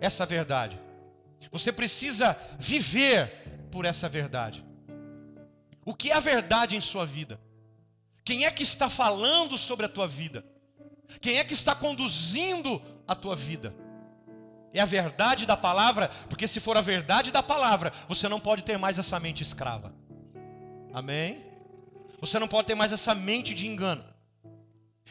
essa 0.00 0.24
verdade. 0.26 0.80
Você 1.50 1.72
precisa 1.72 2.36
viver 2.58 3.68
por 3.70 3.84
essa 3.84 4.08
verdade. 4.08 4.64
O 5.84 5.94
que 5.94 6.10
é 6.10 6.14
a 6.14 6.20
verdade 6.20 6.76
em 6.76 6.80
sua 6.80 7.04
vida? 7.04 7.40
Quem 8.24 8.44
é 8.44 8.50
que 8.50 8.62
está 8.62 8.88
falando 8.88 9.58
sobre 9.58 9.86
a 9.86 9.88
tua 9.88 10.06
vida? 10.06 10.44
Quem 11.20 11.38
é 11.38 11.44
que 11.44 11.54
está 11.54 11.74
conduzindo 11.74 12.80
a 13.06 13.14
tua 13.14 13.36
vida? 13.36 13.74
É 14.74 14.80
a 14.80 14.86
verdade 14.86 15.44
da 15.44 15.56
palavra, 15.56 16.08
porque 16.28 16.48
se 16.48 16.58
for 16.58 16.76
a 16.76 16.80
verdade 16.80 17.30
da 17.30 17.42
palavra, 17.42 17.92
você 18.08 18.28
não 18.28 18.40
pode 18.40 18.62
ter 18.62 18.78
mais 18.78 18.98
essa 18.98 19.20
mente 19.20 19.42
escrava. 19.42 19.94
Amém? 20.92 21.44
Você 22.20 22.38
não 22.38 22.48
pode 22.48 22.68
ter 22.68 22.74
mais 22.74 22.92
essa 22.92 23.14
mente 23.14 23.52
de 23.52 23.66
engano. 23.66 24.04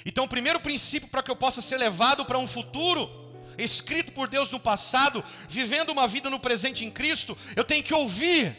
Então, 0.05 0.25
o 0.25 0.29
primeiro 0.29 0.59
princípio 0.59 1.09
para 1.09 1.21
que 1.21 1.29
eu 1.29 1.35
possa 1.35 1.61
ser 1.61 1.77
levado 1.77 2.25
para 2.25 2.37
um 2.37 2.47
futuro 2.47 3.09
escrito 3.57 4.13
por 4.13 4.27
Deus 4.27 4.49
no 4.49 4.59
passado, 4.59 5.23
vivendo 5.47 5.91
uma 5.91 6.07
vida 6.07 6.29
no 6.29 6.39
presente 6.39 6.83
em 6.85 6.89
Cristo, 6.89 7.37
eu 7.55 7.63
tenho 7.63 7.83
que 7.83 7.93
ouvir 7.93 8.55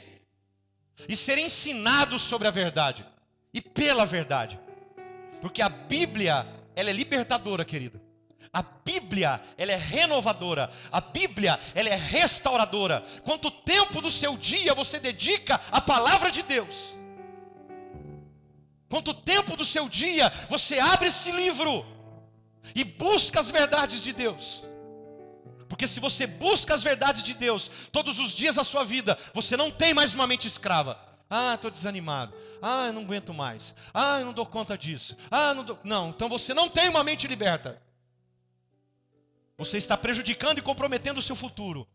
e 1.08 1.16
ser 1.16 1.38
ensinado 1.38 2.18
sobre 2.18 2.46
a 2.46 2.50
verdade 2.50 3.04
e 3.52 3.60
pela 3.60 4.04
verdade. 4.04 4.60
Porque 5.40 5.60
a 5.60 5.68
Bíblia, 5.68 6.46
ela 6.76 6.90
é 6.90 6.92
libertadora, 6.92 7.64
querido. 7.64 8.00
A 8.52 8.62
Bíblia, 8.84 9.40
ela 9.56 9.72
é 9.72 9.76
renovadora. 9.76 10.70
A 10.90 11.00
Bíblia, 11.00 11.58
ela 11.74 11.88
é 11.88 11.94
restauradora. 11.94 13.02
Quanto 13.24 13.50
tempo 13.50 14.02
do 14.02 14.10
seu 14.10 14.36
dia 14.36 14.74
você 14.74 15.00
dedica 15.00 15.58
à 15.70 15.80
palavra 15.80 16.30
de 16.30 16.42
Deus? 16.42 16.94
Quanto 18.90 19.14
tempo 19.14 19.56
do 19.56 19.64
seu 19.64 19.88
dia 19.88 20.30
você 20.50 20.78
abre 20.78 21.08
esse 21.08 21.32
livro 21.32 21.86
e 22.74 22.84
busca 22.84 23.40
as 23.40 23.50
verdades 23.50 24.02
de 24.02 24.12
Deus? 24.12 24.64
Porque 25.66 25.88
se 25.88 25.98
você 25.98 26.26
busca 26.26 26.74
as 26.74 26.82
verdades 26.82 27.22
de 27.22 27.32
Deus 27.32 27.88
todos 27.90 28.18
os 28.18 28.32
dias 28.32 28.56
da 28.56 28.64
sua 28.64 28.84
vida, 28.84 29.18
você 29.32 29.56
não 29.56 29.70
tem 29.70 29.94
mais 29.94 30.12
uma 30.12 30.26
mente 30.26 30.46
escrava. 30.46 31.00
Ah, 31.30 31.54
estou 31.54 31.70
desanimado. 31.70 32.34
Ah, 32.60 32.88
eu 32.88 32.92
não 32.92 33.00
aguento 33.00 33.32
mais. 33.32 33.74
Ah, 33.94 34.20
eu 34.20 34.26
não 34.26 34.34
dou 34.34 34.44
conta 34.44 34.76
disso. 34.76 35.16
Ah, 35.30 35.54
não 35.54 35.64
dou. 35.64 35.78
Não, 35.82 36.10
então 36.10 36.28
você 36.28 36.52
não 36.52 36.68
tem 36.68 36.90
uma 36.90 37.02
mente 37.02 37.26
liberta. 37.26 37.80
Você 39.56 39.78
está 39.78 39.96
prejudicando 39.96 40.58
e 40.58 40.62
comprometendo 40.62 41.18
o 41.18 41.22
seu 41.22 41.36
futuro, 41.36 41.86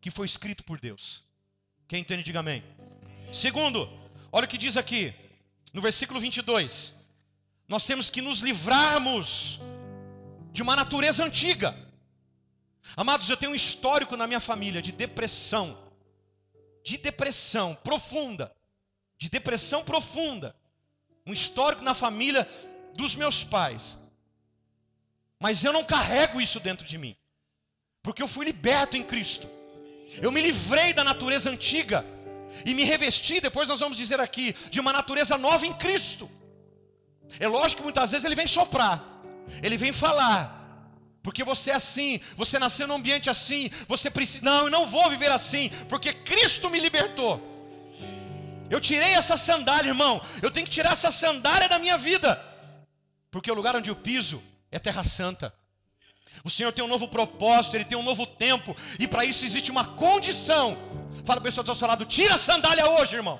que 0.00 0.10
foi 0.10 0.26
escrito 0.26 0.64
por 0.64 0.80
Deus. 0.80 1.24
Quem 1.88 2.00
entende, 2.00 2.22
diga 2.22 2.40
amém. 2.40 2.62
Segundo, 3.32 3.88
olha 4.30 4.46
o 4.46 4.48
que 4.48 4.58
diz 4.58 4.76
aqui, 4.76 5.12
no 5.72 5.82
versículo 5.82 6.20
22. 6.20 6.94
Nós 7.68 7.86
temos 7.86 8.10
que 8.10 8.20
nos 8.20 8.40
livrarmos 8.40 9.60
de 10.52 10.62
uma 10.62 10.76
natureza 10.76 11.24
antiga. 11.24 11.76
Amados, 12.96 13.28
eu 13.28 13.36
tenho 13.36 13.52
um 13.52 13.54
histórico 13.54 14.16
na 14.16 14.26
minha 14.26 14.40
família 14.40 14.82
de 14.82 14.92
depressão, 14.92 15.76
de 16.84 16.98
depressão 16.98 17.74
profunda, 17.76 18.54
de 19.16 19.28
depressão 19.28 19.84
profunda, 19.84 20.54
um 21.26 21.32
histórico 21.32 21.82
na 21.82 21.94
família 21.94 22.46
dos 22.94 23.14
meus 23.14 23.44
pais. 23.44 23.98
Mas 25.44 25.64
eu 25.64 25.72
não 25.72 25.82
carrego 25.82 26.40
isso 26.40 26.60
dentro 26.60 26.86
de 26.86 26.96
mim, 26.96 27.16
porque 28.00 28.22
eu 28.22 28.28
fui 28.28 28.44
liberto 28.50 28.96
em 28.96 29.02
Cristo. 29.02 29.46
Eu 30.26 30.30
me 30.30 30.40
livrei 30.40 30.92
da 30.98 31.02
natureza 31.02 31.50
antiga 31.50 32.04
e 32.64 32.72
me 32.78 32.84
revesti, 32.84 33.40
depois 33.40 33.68
nós 33.68 33.80
vamos 33.80 33.98
dizer 34.02 34.20
aqui, 34.20 34.54
de 34.70 34.78
uma 34.78 34.92
natureza 34.92 35.36
nova 35.36 35.66
em 35.66 35.74
Cristo. 35.84 36.30
É 37.40 37.48
lógico 37.48 37.80
que 37.80 37.88
muitas 37.88 38.12
vezes 38.12 38.24
ele 38.24 38.36
vem 38.36 38.46
soprar, 38.46 39.02
ele 39.64 39.76
vem 39.76 39.92
falar, 39.92 40.44
porque 41.24 41.42
você 41.42 41.72
é 41.72 41.74
assim, 41.74 42.20
você 42.36 42.56
nasceu 42.60 42.86
num 42.86 43.00
ambiente 43.00 43.28
assim, 43.28 43.68
você 43.88 44.08
precisa, 44.18 44.44
não, 44.44 44.64
eu 44.66 44.70
não 44.70 44.86
vou 44.86 45.10
viver 45.10 45.32
assim, 45.32 45.70
porque 45.88 46.12
Cristo 46.12 46.70
me 46.70 46.78
libertou. 46.78 47.34
Eu 48.70 48.80
tirei 48.80 49.14
essa 49.14 49.36
sandália, 49.36 49.90
irmão, 49.90 50.22
eu 50.40 50.52
tenho 50.52 50.66
que 50.66 50.72
tirar 50.78 50.92
essa 50.92 51.10
sandália 51.10 51.68
da 51.68 51.80
minha 51.80 51.98
vida, 51.98 52.30
porque 53.28 53.50
o 53.50 53.54
lugar 53.54 53.74
onde 53.74 53.90
eu 53.90 53.96
piso 53.96 54.40
é 54.72 54.78
terra 54.78 55.04
santa. 55.04 55.54
O 56.42 56.50
Senhor 56.50 56.72
tem 56.72 56.84
um 56.84 56.88
novo 56.88 57.06
propósito, 57.06 57.76
Ele 57.76 57.84
tem 57.84 57.96
um 57.96 58.02
novo 58.02 58.26
tempo, 58.26 58.74
e 58.98 59.06
para 59.06 59.24
isso 59.24 59.44
existe 59.44 59.70
uma 59.70 59.84
condição. 59.84 60.76
Fala 61.26 61.40
para 61.40 61.40
a 61.40 61.48
pessoa 61.48 61.62
do 61.62 61.74
seu 61.74 61.86
lado: 61.86 62.06
tira 62.06 62.34
a 62.34 62.38
sandália 62.38 62.88
hoje, 62.88 63.14
irmão. 63.14 63.38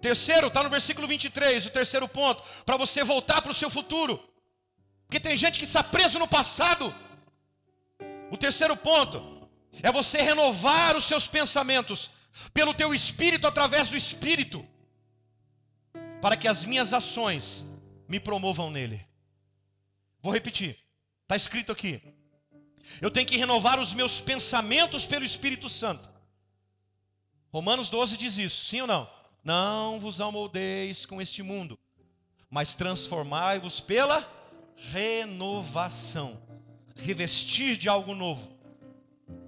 Terceiro, 0.00 0.48
está 0.48 0.62
no 0.62 0.68
versículo 0.68 1.06
23, 1.08 1.66
o 1.66 1.70
terceiro 1.70 2.06
ponto, 2.06 2.42
para 2.66 2.76
você 2.76 3.02
voltar 3.02 3.40
para 3.40 3.52
o 3.52 3.54
seu 3.54 3.70
futuro. 3.70 4.22
Porque 5.06 5.20
tem 5.20 5.36
gente 5.36 5.58
que 5.58 5.64
está 5.64 5.82
preso 5.82 6.18
no 6.18 6.28
passado. 6.28 6.94
O 8.30 8.36
terceiro 8.36 8.76
ponto 8.76 9.48
é 9.82 9.90
você 9.92 10.18
renovar 10.20 10.96
os 10.96 11.04
seus 11.04 11.26
pensamentos 11.26 12.10
pelo 12.52 12.74
teu 12.74 12.92
espírito 12.92 13.46
através 13.46 13.88
do 13.88 13.96
espírito, 13.96 14.66
para 16.20 16.36
que 16.36 16.48
as 16.48 16.64
minhas 16.64 16.92
ações 16.92 17.64
me 18.12 18.20
promovam 18.20 18.70
nele. 18.70 19.02
Vou 20.20 20.34
repetir. 20.34 20.78
Está 21.22 21.34
escrito 21.34 21.72
aqui. 21.72 21.98
Eu 23.00 23.10
tenho 23.10 23.26
que 23.26 23.38
renovar 23.38 23.78
os 23.78 23.94
meus 23.94 24.20
pensamentos 24.20 25.06
pelo 25.06 25.24
Espírito 25.24 25.66
Santo. 25.70 26.06
Romanos 27.50 27.88
12 27.88 28.18
diz 28.18 28.36
isso, 28.36 28.66
sim 28.66 28.82
ou 28.82 28.86
não? 28.86 29.08
Não 29.42 29.98
vos 29.98 30.20
amoldeis 30.20 31.06
com 31.06 31.22
este 31.22 31.42
mundo, 31.42 31.78
mas 32.50 32.74
transformai-vos 32.74 33.80
pela 33.80 34.28
renovação, 34.76 36.38
revestir 36.94 37.78
de 37.78 37.88
algo 37.88 38.14
novo, 38.14 38.54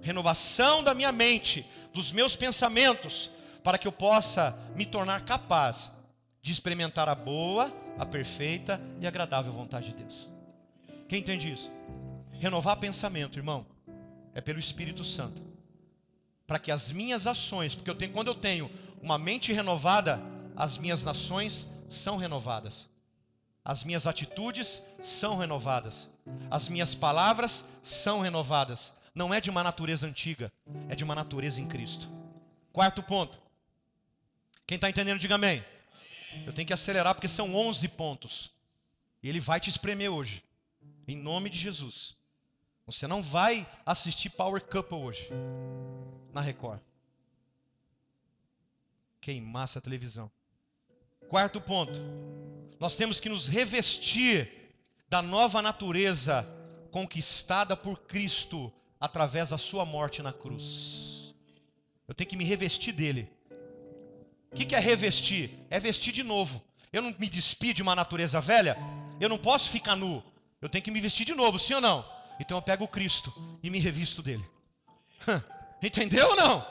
renovação 0.01 0.83
da 0.83 0.95
minha 0.95 1.11
mente, 1.11 1.63
dos 1.93 2.11
meus 2.11 2.35
pensamentos, 2.35 3.29
para 3.63 3.77
que 3.77 3.87
eu 3.87 3.91
possa 3.91 4.57
me 4.75 4.87
tornar 4.87 5.23
capaz 5.23 5.91
de 6.41 6.51
experimentar 6.51 7.07
a 7.07 7.13
boa, 7.13 7.71
a 7.97 8.05
perfeita 8.05 8.81
e 8.99 9.07
agradável 9.07 9.51
vontade 9.51 9.89
de 9.89 9.95
Deus. 9.95 10.29
Quem 11.07 11.19
entende 11.19 11.51
isso? 11.51 11.71
Renovar 12.33 12.77
pensamento, 12.77 13.39
irmão, 13.39 13.65
é 14.33 14.41
pelo 14.41 14.59
Espírito 14.59 15.03
Santo. 15.03 15.41
Para 16.45 16.59
que 16.59 16.71
as 16.71 16.91
minhas 16.91 17.25
ações, 17.25 17.73
porque 17.73 17.89
eu 17.89 17.95
tenho, 17.95 18.11
quando 18.11 18.27
eu 18.27 18.35
tenho 18.35 18.69
uma 19.01 19.17
mente 19.17 19.53
renovada, 19.53 20.21
as 20.55 20.77
minhas 20.77 21.03
nações 21.03 21.67
são 21.89 22.17
renovadas. 22.17 22.89
As 23.63 23.83
minhas 23.83 24.05
atitudes 24.05 24.83
são 25.01 25.37
renovadas. 25.37 26.09
As 26.51 26.69
minhas 26.69 26.93
palavras 26.93 27.65
são 27.81 28.21
renovadas. 28.21 28.93
Não 29.13 29.33
é 29.33 29.41
de 29.41 29.49
uma 29.49 29.63
natureza 29.63 30.05
antiga, 30.05 30.51
é 30.89 30.95
de 30.95 31.03
uma 31.03 31.15
natureza 31.15 31.61
em 31.61 31.67
Cristo. 31.67 32.07
Quarto 32.71 33.01
ponto. 33.01 33.39
Quem 34.67 34.75
está 34.75 34.89
entendendo, 34.89 35.19
diga 35.19 35.35
amém. 35.35 35.63
Eu 36.45 36.53
tenho 36.53 36.67
que 36.67 36.73
acelerar 36.73 37.13
porque 37.13 37.27
são 37.27 37.55
11 37.55 37.87
pontos. 37.89 38.51
E 39.21 39.29
ele 39.29 39.39
vai 39.39 39.59
te 39.59 39.69
espremer 39.69 40.11
hoje. 40.11 40.43
Em 41.07 41.15
nome 41.15 41.49
de 41.49 41.57
Jesus. 41.57 42.15
Você 42.85 43.07
não 43.07 43.23
vai 43.23 43.67
assistir 43.85 44.29
Power 44.29 44.61
Couple 44.61 44.97
hoje. 44.97 45.29
Na 46.33 46.41
Record. 46.41 46.79
Queimar 49.19 49.63
essa 49.63 49.81
televisão. 49.81 50.31
Quarto 51.27 51.59
ponto. 51.59 51.99
Nós 52.79 52.95
temos 52.95 53.19
que 53.19 53.29
nos 53.29 53.47
revestir 53.47 54.73
da 55.09 55.21
nova 55.21 55.61
natureza 55.61 56.47
conquistada 56.91 57.75
por 57.75 58.01
Cristo 58.01 58.71
através 58.99 59.49
da 59.49 59.57
sua 59.57 59.85
morte 59.85 60.21
na 60.21 60.31
cruz. 60.31 61.33
Eu 62.07 62.13
tenho 62.13 62.29
que 62.29 62.37
me 62.37 62.43
revestir 62.43 62.91
dele. 62.91 63.29
O 64.51 64.55
que 64.55 64.75
é 64.75 64.79
revestir? 64.79 65.51
É 65.69 65.79
vestir 65.79 66.13
de 66.13 66.23
novo. 66.23 66.63
Eu 66.91 67.01
não 67.01 67.13
me 67.19 67.27
despido 67.27 67.75
de 67.75 67.81
uma 67.81 67.95
natureza 67.95 68.39
velha, 68.39 68.77
eu 69.19 69.27
não 69.27 69.37
posso 69.37 69.69
ficar 69.69 69.95
nu. 69.95 70.23
Eu 70.61 70.69
tenho 70.69 70.83
que 70.83 70.91
me 70.91 71.01
vestir 71.01 71.25
de 71.25 71.35
novo, 71.35 71.59
sim 71.59 71.73
ou 71.73 71.81
não? 71.81 72.05
Então 72.39 72.57
eu 72.57 72.61
pego 72.61 72.85
o 72.85 72.87
Cristo 72.87 73.33
e 73.61 73.69
me 73.69 73.79
revisto 73.79 74.21
dele. 74.21 74.45
Entendeu 75.81 76.27
ou 76.29 76.35
não? 76.35 76.65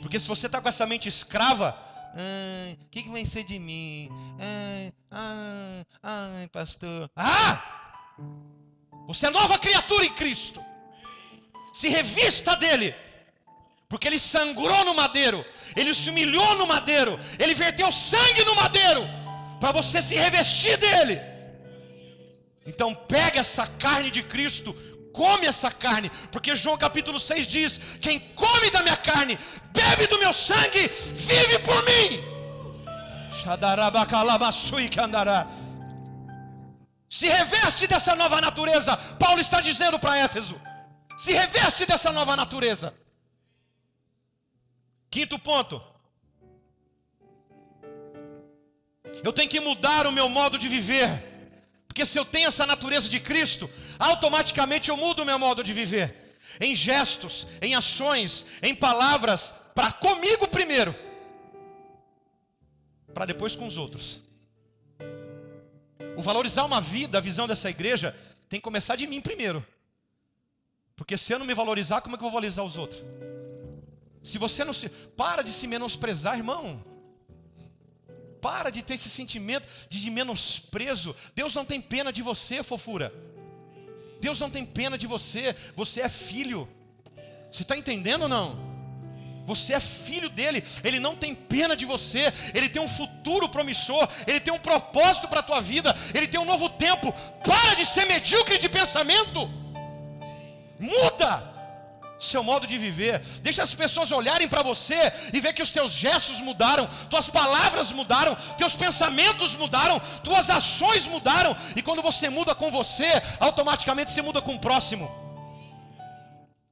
Porque 0.00 0.18
se 0.18 0.26
você 0.26 0.46
está 0.46 0.60
com 0.60 0.68
essa 0.68 0.86
mente 0.86 1.08
escrava, 1.08 1.76
o 2.82 2.88
que, 2.90 3.02
que 3.02 3.10
vai 3.10 3.24
ser 3.24 3.44
de 3.44 3.58
mim? 3.58 4.08
Ai, 4.38 4.92
ai, 5.10 5.86
ai, 6.02 6.48
pastor. 6.48 7.10
Ah! 7.14 8.16
Você 9.06 9.26
é 9.26 9.30
nova 9.30 9.58
criatura 9.58 10.04
em 10.04 10.14
Cristo. 10.14 10.64
Se 11.72 11.88
revista 11.88 12.56
dele. 12.56 12.94
Porque 13.90 14.08
ele 14.08 14.20
sangrou 14.34 14.82
no 14.88 14.94
madeiro. 15.02 15.40
Ele 15.80 15.92
se 16.00 16.08
humilhou 16.10 16.52
no 16.60 16.66
madeiro. 16.74 17.12
Ele 17.42 17.54
verteu 17.64 17.90
sangue 17.92 18.44
no 18.50 18.54
madeiro. 18.62 19.02
Para 19.60 19.72
você 19.78 20.00
se 20.08 20.14
revestir 20.24 20.76
dele. 20.84 21.16
Então 22.70 22.94
pega 23.14 23.40
essa 23.40 23.66
carne 23.84 24.10
de 24.16 24.22
Cristo 24.34 24.70
come 25.12 25.46
essa 25.46 25.70
carne, 25.70 26.10
porque 26.32 26.54
João 26.62 26.76
capítulo 26.86 27.18
6 27.18 27.46
diz: 27.46 27.80
Quem 28.00 28.18
come 28.42 28.70
da 28.70 28.82
minha 28.82 28.96
carne, 28.96 29.38
bebe 29.78 30.06
do 30.06 30.18
meu 30.18 30.32
sangue, 30.32 30.82
vive 31.30 31.58
por 31.60 31.80
mim. 31.84 32.08
Se 37.08 37.26
reveste 37.26 37.86
dessa 37.86 38.14
nova 38.14 38.40
natureza, 38.40 38.96
Paulo 39.18 39.40
está 39.40 39.60
dizendo 39.60 39.98
para 39.98 40.18
Éfeso: 40.18 40.60
se 41.18 41.32
reveste 41.32 41.86
dessa 41.86 42.12
nova 42.12 42.36
natureza. 42.36 42.94
Quinto 45.10 45.38
ponto. 45.38 45.82
Eu 49.24 49.32
tenho 49.32 49.50
que 49.50 49.60
mudar 49.60 50.06
o 50.06 50.12
meu 50.12 50.28
modo 50.28 50.56
de 50.56 50.68
viver. 50.68 51.08
Porque 51.86 52.06
se 52.06 52.18
eu 52.18 52.24
tenho 52.24 52.48
essa 52.48 52.64
natureza 52.64 53.08
de 53.08 53.18
Cristo, 53.18 53.68
automaticamente 53.98 54.88
eu 54.88 54.96
mudo 54.96 55.22
o 55.22 55.26
meu 55.26 55.38
modo 55.38 55.62
de 55.62 55.72
viver. 55.72 56.38
Em 56.60 56.74
gestos, 56.74 57.46
em 57.60 57.74
ações, 57.74 58.46
em 58.62 58.74
palavras, 58.74 59.52
para 59.74 59.92
comigo 59.92 60.46
primeiro, 60.48 60.94
para 63.12 63.26
depois 63.26 63.56
com 63.56 63.66
os 63.66 63.76
outros. 63.76 64.20
O 66.16 66.22
valorizar 66.22 66.64
uma 66.64 66.80
vida, 66.80 67.18
a 67.18 67.20
visão 67.20 67.46
dessa 67.46 67.68
igreja, 67.68 68.16
tem 68.48 68.60
que 68.60 68.64
começar 68.64 68.96
de 68.96 69.06
mim 69.06 69.20
primeiro. 69.20 69.66
Porque 70.94 71.16
se 71.16 71.32
eu 71.32 71.38
não 71.38 71.46
me 71.46 71.54
valorizar, 71.54 72.00
como 72.00 72.14
é 72.14 72.18
que 72.18 72.24
eu 72.24 72.30
vou 72.30 72.38
valorizar 72.38 72.62
os 72.62 72.76
outros? 72.76 73.02
Se 74.22 74.38
você 74.38 74.64
não 74.64 74.72
se. 74.72 74.88
Para 74.88 75.42
de 75.42 75.52
se 75.52 75.66
menosprezar, 75.66 76.36
irmão. 76.36 76.84
Para 78.40 78.70
de 78.70 78.82
ter 78.82 78.94
esse 78.94 79.10
sentimento 79.10 79.68
de 79.88 80.10
menosprezo. 80.10 81.14
Deus 81.34 81.54
não 81.54 81.64
tem 81.64 81.80
pena 81.80 82.12
de 82.12 82.22
você, 82.22 82.62
fofura. 82.62 83.12
Deus 84.20 84.38
não 84.40 84.50
tem 84.50 84.64
pena 84.64 84.96
de 84.96 85.06
você. 85.06 85.54
Você 85.76 86.00
é 86.00 86.08
filho. 86.08 86.68
Você 87.52 87.62
está 87.62 87.76
entendendo 87.76 88.22
ou 88.22 88.28
não? 88.28 88.70
Você 89.46 89.72
é 89.72 89.80
filho 89.80 90.28
dele, 90.28 90.62
ele 90.84 91.00
não 91.00 91.16
tem 91.16 91.34
pena 91.34 91.74
de 91.74 91.84
você, 91.84 92.32
ele 92.54 92.68
tem 92.68 92.80
um 92.80 92.88
futuro 92.88 93.48
promissor, 93.48 94.08
ele 94.26 94.38
tem 94.38 94.52
um 94.52 94.58
propósito 94.58 95.26
para 95.26 95.40
a 95.40 95.42
tua 95.42 95.60
vida, 95.60 95.96
ele 96.14 96.28
tem 96.28 96.38
um 96.38 96.44
novo 96.44 96.68
tempo. 96.68 97.12
Para 97.42 97.74
de 97.74 97.84
ser 97.84 98.06
medíocre 98.06 98.58
de 98.58 98.68
pensamento. 98.68 99.50
Muda 100.78 101.49
seu 102.20 102.42
modo 102.42 102.66
de 102.66 102.76
viver. 102.76 103.18
Deixa 103.40 103.62
as 103.62 103.74
pessoas 103.74 104.12
olharem 104.12 104.46
para 104.46 104.62
você 104.62 105.00
e 105.32 105.40
ver 105.40 105.52
que 105.54 105.62
os 105.62 105.70
teus 105.70 105.92
gestos 105.92 106.40
mudaram, 106.40 106.86
tuas 107.08 107.28
palavras 107.28 107.90
mudaram, 107.90 108.34
teus 108.58 108.74
pensamentos 108.74 109.54
mudaram, 109.54 109.98
tuas 110.22 110.50
ações 110.50 111.06
mudaram. 111.06 111.56
E 111.74 111.82
quando 111.82 112.02
você 112.02 112.28
muda 112.28 112.54
com 112.54 112.70
você, 112.70 113.10
automaticamente 113.40 114.12
você 114.12 114.22
muda 114.22 114.42
com 114.42 114.54
o 114.54 114.60
próximo. 114.60 115.10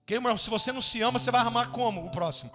Porque, 0.01 0.15
irmão, 0.15 0.37
se 0.39 0.51
você 0.51 0.71
não 0.73 0.83
se 0.83 1.01
ama, 1.03 1.19
você 1.19 1.31
vai 1.31 1.41
amar 1.41 1.69
como 1.71 2.05
o 2.05 2.11
próximo? 2.11 2.51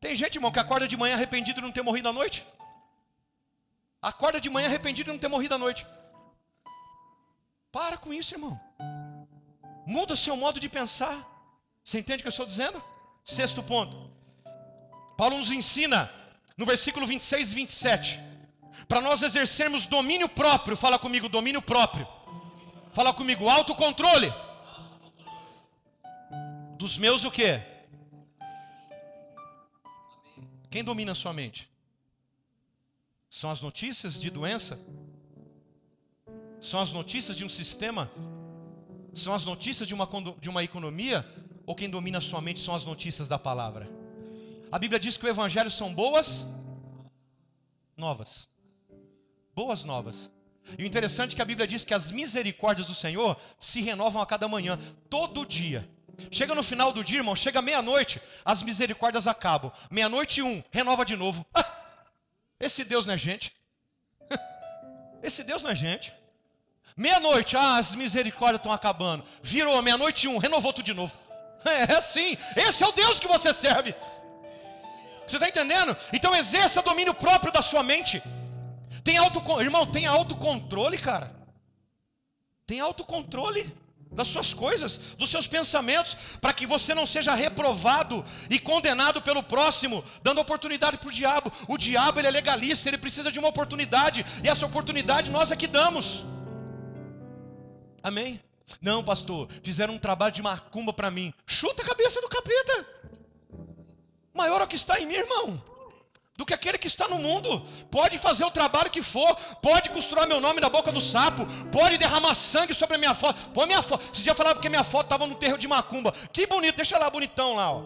Tem 0.00 0.14
gente, 0.16 0.36
irmão, 0.36 0.50
que 0.50 0.58
acorda 0.58 0.88
de 0.88 0.96
manhã 0.96 1.14
arrependido 1.14 1.60
de 1.60 1.66
não 1.66 1.72
ter 1.72 1.82
morrido 1.82 2.08
à 2.08 2.12
noite. 2.12 2.44
Acorda 4.00 4.40
de 4.40 4.50
manhã 4.50 4.66
arrependido 4.66 5.06
de 5.06 5.12
não 5.12 5.20
ter 5.24 5.28
morrido 5.28 5.54
à 5.54 5.58
noite. 5.58 5.86
Para 7.70 7.96
com 7.96 8.12
isso, 8.12 8.34
irmão. 8.34 8.60
Muda 9.86 10.16
seu 10.16 10.36
modo 10.36 10.60
de 10.60 10.68
pensar. 10.68 11.16
Você 11.84 11.98
entende 11.98 12.20
o 12.20 12.22
que 12.22 12.28
eu 12.28 12.30
estou 12.30 12.46
dizendo? 12.46 12.82
Sexto 13.24 13.62
ponto. 13.62 14.10
Paulo 15.16 15.36
nos 15.36 15.50
ensina 15.50 16.10
no 16.56 16.64
versículo 16.64 17.06
26 17.06 17.52
e 17.52 17.54
27. 17.54 18.20
Para 18.88 19.00
nós 19.00 19.22
exercermos 19.22 19.86
domínio 19.86 20.28
próprio. 20.28 20.76
Fala 20.76 20.98
comigo, 20.98 21.28
domínio 21.28 21.62
próprio. 21.62 22.06
Fala 22.92 23.12
comigo, 23.12 23.48
autocontrole. 23.48 24.32
Dos 26.76 26.98
meus 26.98 27.24
o 27.24 27.30
quê? 27.30 27.62
Quem 30.70 30.82
domina 30.82 31.12
a 31.12 31.14
sua 31.14 31.32
mente? 31.32 31.70
São 33.28 33.50
as 33.50 33.60
notícias 33.60 34.20
de 34.20 34.30
doença? 34.30 34.78
São 36.60 36.80
as 36.80 36.92
notícias 36.92 37.36
de 37.36 37.44
um 37.44 37.48
sistema? 37.48 38.10
São 39.14 39.34
as 39.34 39.44
notícias 39.44 39.86
de 39.86 39.94
uma, 39.94 40.08
de 40.40 40.48
uma 40.48 40.64
economia? 40.64 41.26
Ou 41.66 41.74
quem 41.74 41.88
domina 41.88 42.20
sua 42.20 42.40
mente 42.40 42.60
são 42.60 42.74
as 42.74 42.84
notícias 42.84 43.28
da 43.28 43.38
palavra? 43.38 43.88
A 44.70 44.78
Bíblia 44.78 44.98
diz 44.98 45.16
que 45.16 45.26
o 45.26 45.28
Evangelho 45.28 45.70
são 45.70 45.94
boas 45.94 46.46
novas. 47.96 48.48
Boas 49.54 49.84
novas. 49.84 50.30
E 50.78 50.82
o 50.82 50.86
interessante 50.86 51.32
é 51.32 51.36
que 51.36 51.42
a 51.42 51.44
Bíblia 51.44 51.66
diz 51.66 51.84
que 51.84 51.94
as 51.94 52.10
misericórdias 52.10 52.86
do 52.86 52.94
Senhor 52.94 53.38
se 53.58 53.82
renovam 53.82 54.22
a 54.22 54.26
cada 54.26 54.48
manhã, 54.48 54.78
todo 55.10 55.46
dia. 55.46 55.88
Chega 56.30 56.54
no 56.54 56.62
final 56.62 56.92
do 56.92 57.04
dia, 57.04 57.18
irmão, 57.18 57.36
chega 57.36 57.60
meia-noite, 57.60 58.20
as 58.44 58.62
misericórdias 58.62 59.26
acabam. 59.26 59.72
Meia-noite 59.90 60.40
um, 60.42 60.62
renova 60.70 61.04
de 61.04 61.16
novo. 61.16 61.44
Ah, 61.54 61.64
esse 62.58 62.84
Deus 62.84 63.04
não 63.04 63.14
é 63.14 63.18
gente. 63.18 63.52
Esse 65.22 65.44
Deus 65.44 65.62
não 65.62 65.70
é 65.70 65.76
gente. 65.76 66.12
Meia-noite, 66.96 67.56
ah, 67.56 67.76
as 67.76 67.94
misericórdias 67.94 68.58
estão 68.58 68.72
acabando. 68.72 69.24
Virou 69.42 69.80
meia-noite 69.82 70.28
um, 70.28 70.38
renovou 70.38 70.72
tudo 70.72 70.84
de 70.84 70.94
novo. 70.94 71.16
É 71.64 71.94
assim, 71.94 72.36
esse 72.56 72.82
é 72.82 72.88
o 72.88 72.90
Deus 72.90 73.20
que 73.20 73.28
você 73.28 73.54
serve. 73.54 73.94
Você 75.24 75.36
está 75.36 75.48
entendendo? 75.48 75.96
Então 76.12 76.34
exerça 76.34 76.82
domínio 76.82 77.14
próprio 77.14 77.52
da 77.52 77.62
sua 77.62 77.84
mente. 77.84 78.20
Tem 79.04 79.16
auto, 79.16 79.40
irmão, 79.60 79.86
tem 79.86 80.04
autocontrole, 80.04 80.98
cara. 80.98 81.34
Tem 82.66 82.80
autocontrole 82.80 83.72
das 84.10 84.28
suas 84.28 84.52
coisas, 84.52 84.98
dos 85.16 85.30
seus 85.30 85.46
pensamentos, 85.46 86.16
para 86.40 86.52
que 86.52 86.66
você 86.66 86.94
não 86.94 87.06
seja 87.06 87.34
reprovado 87.34 88.24
e 88.50 88.58
condenado 88.58 89.22
pelo 89.22 89.42
próximo, 89.42 90.04
dando 90.22 90.40
oportunidade 90.40 90.98
para 90.98 91.08
o 91.08 91.12
diabo. 91.12 91.50
O 91.66 91.78
diabo 91.78 92.20
ele 92.20 92.28
é 92.28 92.30
legalista, 92.30 92.88
ele 92.88 92.98
precisa 92.98 93.32
de 93.32 93.38
uma 93.38 93.48
oportunidade, 93.48 94.24
e 94.44 94.48
essa 94.48 94.66
oportunidade 94.66 95.30
nós 95.30 95.50
é 95.50 95.56
que 95.56 95.66
damos. 95.66 96.24
Amém? 98.02 98.40
Não, 98.80 99.04
pastor, 99.04 99.48
fizeram 99.62 99.94
um 99.94 99.98
trabalho 99.98 100.32
de 100.32 100.42
macumba 100.42 100.92
para 100.92 101.10
mim. 101.10 101.32
Chuta 101.46 101.82
a 101.82 101.86
cabeça 101.86 102.20
do 102.20 102.28
capeta. 102.28 102.86
Maior 104.34 104.60
é 104.60 104.64
o 104.64 104.66
que 104.66 104.76
está 104.76 104.98
em 104.98 105.06
mim, 105.06 105.14
irmão, 105.14 105.62
do 106.36 106.46
que 106.46 106.54
aquele 106.54 106.78
que 106.78 106.86
está 106.86 107.06
no 107.06 107.18
mundo. 107.18 107.60
Pode 107.90 108.18
fazer 108.18 108.44
o 108.44 108.50
trabalho 108.50 108.90
que 108.90 109.02
for, 109.02 109.34
pode 109.60 109.90
costurar 109.90 110.26
meu 110.26 110.40
nome 110.40 110.60
na 110.60 110.70
boca 110.70 110.90
do 110.90 111.02
sapo, 111.02 111.46
pode 111.70 111.98
derramar 111.98 112.34
sangue 112.34 112.72
sobre 112.72 112.96
a 112.96 112.98
minha 112.98 113.14
foto. 113.14 113.50
Põe 113.50 113.66
minha 113.66 113.82
foto. 113.82 114.04
Esse 114.12 114.22
dia 114.22 114.34
falava 114.34 114.58
que 114.58 114.68
minha 114.68 114.84
foto 114.84 115.04
estava 115.04 115.26
no 115.26 115.34
terreiro 115.34 115.60
de 115.60 115.68
macumba. 115.68 116.12
Que 116.32 116.46
bonito, 116.46 116.76
deixa 116.76 116.98
lá 116.98 117.10
bonitão 117.10 117.54
lá, 117.54 117.72
ó. 117.72 117.82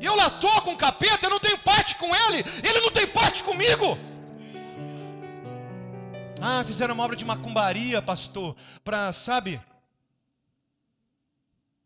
E 0.00 0.06
eu 0.06 0.14
lá 0.14 0.28
estou 0.28 0.62
com 0.62 0.72
o 0.72 0.76
capeta, 0.76 1.26
eu 1.26 1.30
não 1.30 1.40
tenho 1.40 1.58
parte 1.58 1.96
com 1.96 2.06
ele, 2.06 2.44
ele 2.66 2.80
não 2.80 2.90
tem 2.90 3.06
parte 3.06 3.42
comigo. 3.42 3.98
Ah, 6.42 6.64
fizeram 6.64 6.94
uma 6.94 7.04
obra 7.04 7.16
de 7.16 7.24
macumbaria, 7.24 8.00
pastor, 8.00 8.56
para, 8.82 9.12
sabe? 9.12 9.60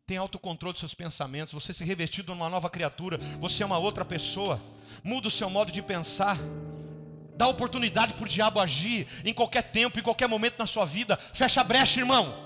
Tem 0.06 0.16
autocontrole 0.16 0.72
dos 0.72 0.80
seus 0.80 0.94
pensamentos, 0.94 1.52
você 1.52 1.72
se 1.72 1.82
revestido 1.84 2.32
numa 2.32 2.48
nova 2.48 2.70
criatura, 2.70 3.18
você 3.40 3.62
é 3.62 3.66
uma 3.66 3.78
outra 3.78 4.04
pessoa. 4.04 4.60
Muda 5.02 5.28
o 5.28 5.30
seu 5.30 5.50
modo 5.50 5.72
de 5.72 5.82
pensar. 5.82 6.36
Dá 7.36 7.48
oportunidade 7.48 8.14
para 8.14 8.24
o 8.24 8.28
diabo 8.28 8.60
agir 8.60 9.08
em 9.24 9.34
qualquer 9.34 9.62
tempo, 9.62 9.98
em 9.98 10.02
qualquer 10.02 10.28
momento 10.28 10.58
na 10.58 10.66
sua 10.66 10.84
vida. 10.84 11.16
Fecha 11.16 11.60
a 11.62 11.64
brecha, 11.64 11.98
irmão. 11.98 12.44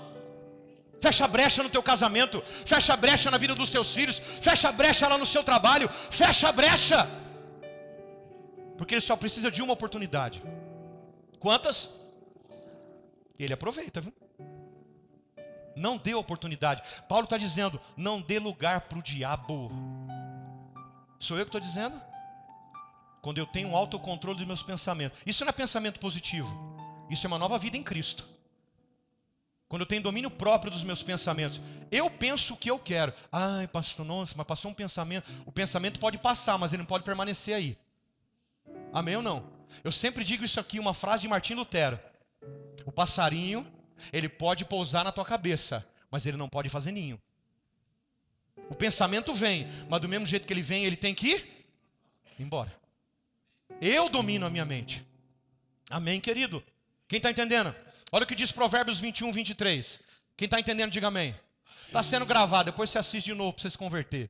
Fecha 1.01 1.25
a 1.25 1.27
brecha 1.27 1.61
no 1.61 1.69
teu 1.69 1.83
casamento, 1.83 2.41
fecha 2.65 2.93
a 2.93 2.97
brecha 2.97 3.29
na 3.31 3.37
vida 3.37 3.53
dos 3.55 3.69
teus 3.69 3.93
filhos, 3.93 4.19
fecha 4.19 4.67
a 4.67 4.71
brecha 4.71 5.07
lá 5.07 5.17
no 5.17 5.25
seu 5.25 5.43
trabalho, 5.43 5.87
fecha 5.89 6.49
a 6.49 6.51
brecha. 6.51 7.07
Porque 8.77 8.95
ele 8.95 9.01
só 9.01 9.15
precisa 9.15 9.51
de 9.51 9.61
uma 9.61 9.73
oportunidade. 9.73 10.41
Quantas? 11.39 11.98
Ele 13.39 13.53
aproveita, 13.53 14.01
viu? 14.01 14.13
Não 15.75 15.97
dê 15.97 16.13
oportunidade. 16.13 16.83
Paulo 17.07 17.23
está 17.23 17.37
dizendo: 17.37 17.79
não 17.95 18.21
dê 18.21 18.37
lugar 18.37 18.81
para 18.81 18.99
o 18.99 19.03
diabo. 19.03 19.71
Sou 21.17 21.37
eu 21.37 21.45
que 21.45 21.49
estou 21.49 21.61
dizendo? 21.61 21.99
Quando 23.21 23.37
eu 23.37 23.45
tenho 23.45 23.69
um 23.69 23.75
autocontrole 23.75 24.37
dos 24.37 24.47
meus 24.47 24.63
pensamentos. 24.63 25.17
Isso 25.25 25.43
não 25.43 25.49
é 25.49 25.53
pensamento 25.53 25.99
positivo. 25.99 26.49
Isso 27.09 27.25
é 27.25 27.27
uma 27.27 27.39
nova 27.39 27.57
vida 27.57 27.77
em 27.77 27.83
Cristo. 27.83 28.27
Quando 29.67 29.83
eu 29.83 29.85
tenho 29.85 30.01
domínio 30.01 30.31
próprio 30.31 30.71
dos 30.71 30.83
meus 30.83 31.03
pensamentos. 31.03 31.61
Eu 31.91 32.09
penso 32.09 32.53
o 32.53 32.57
que 32.57 32.69
eu 32.69 32.79
quero. 32.79 33.13
Ai, 33.31 33.67
pastor, 33.67 34.05
nossa, 34.05 34.33
mas 34.35 34.47
passou 34.47 34.71
um 34.71 34.73
pensamento. 34.73 35.29
O 35.45 35.51
pensamento 35.51 35.99
pode 35.99 36.17
passar, 36.17 36.57
mas 36.57 36.73
ele 36.73 36.81
não 36.81 36.87
pode 36.87 37.03
permanecer 37.03 37.55
aí. 37.55 37.77
Amém 38.91 39.15
ou 39.15 39.21
não? 39.21 39.49
Eu 39.83 39.91
sempre 39.91 40.23
digo 40.23 40.43
isso 40.43 40.59
aqui, 40.59 40.79
uma 40.79 40.93
frase 40.93 41.21
de 41.21 41.27
Martim 41.27 41.53
Lutero. 41.53 41.99
O 42.85 42.91
passarinho, 42.91 43.65
ele 44.11 44.29
pode 44.29 44.65
pousar 44.65 45.03
na 45.03 45.11
tua 45.11 45.25
cabeça, 45.25 45.85
mas 46.09 46.25
ele 46.25 46.37
não 46.37 46.49
pode 46.49 46.69
fazer 46.69 46.91
ninho. 46.91 47.21
O 48.69 48.75
pensamento 48.75 49.33
vem, 49.33 49.67
mas 49.89 50.01
do 50.01 50.09
mesmo 50.09 50.25
jeito 50.25 50.45
que 50.45 50.53
ele 50.53 50.61
vem, 50.61 50.85
ele 50.85 50.97
tem 50.97 51.13
que 51.15 51.27
ir 51.27 51.65
embora. 52.39 52.71
Eu 53.81 54.09
domino 54.09 54.45
a 54.45 54.49
minha 54.49 54.65
mente. 54.65 55.05
Amém, 55.89 56.19
querido? 56.19 56.63
Quem 57.07 57.17
está 57.17 57.31
entendendo? 57.31 57.73
Olha 58.11 58.23
o 58.23 58.27
que 58.27 58.35
diz 58.35 58.51
Provérbios 58.51 58.99
21, 58.99 59.31
23. 59.31 60.01
Quem 60.37 60.45
está 60.45 60.59
entendendo, 60.59 60.91
diga 60.91 61.07
amém. 61.07 61.35
Está 61.87 62.03
sendo 62.03 62.25
gravado, 62.25 62.71
depois 62.71 62.89
você 62.89 62.99
assiste 62.99 63.25
de 63.25 63.33
novo 63.33 63.53
para 63.53 63.63
você 63.63 63.71
se 63.71 63.77
converter. 63.77 64.29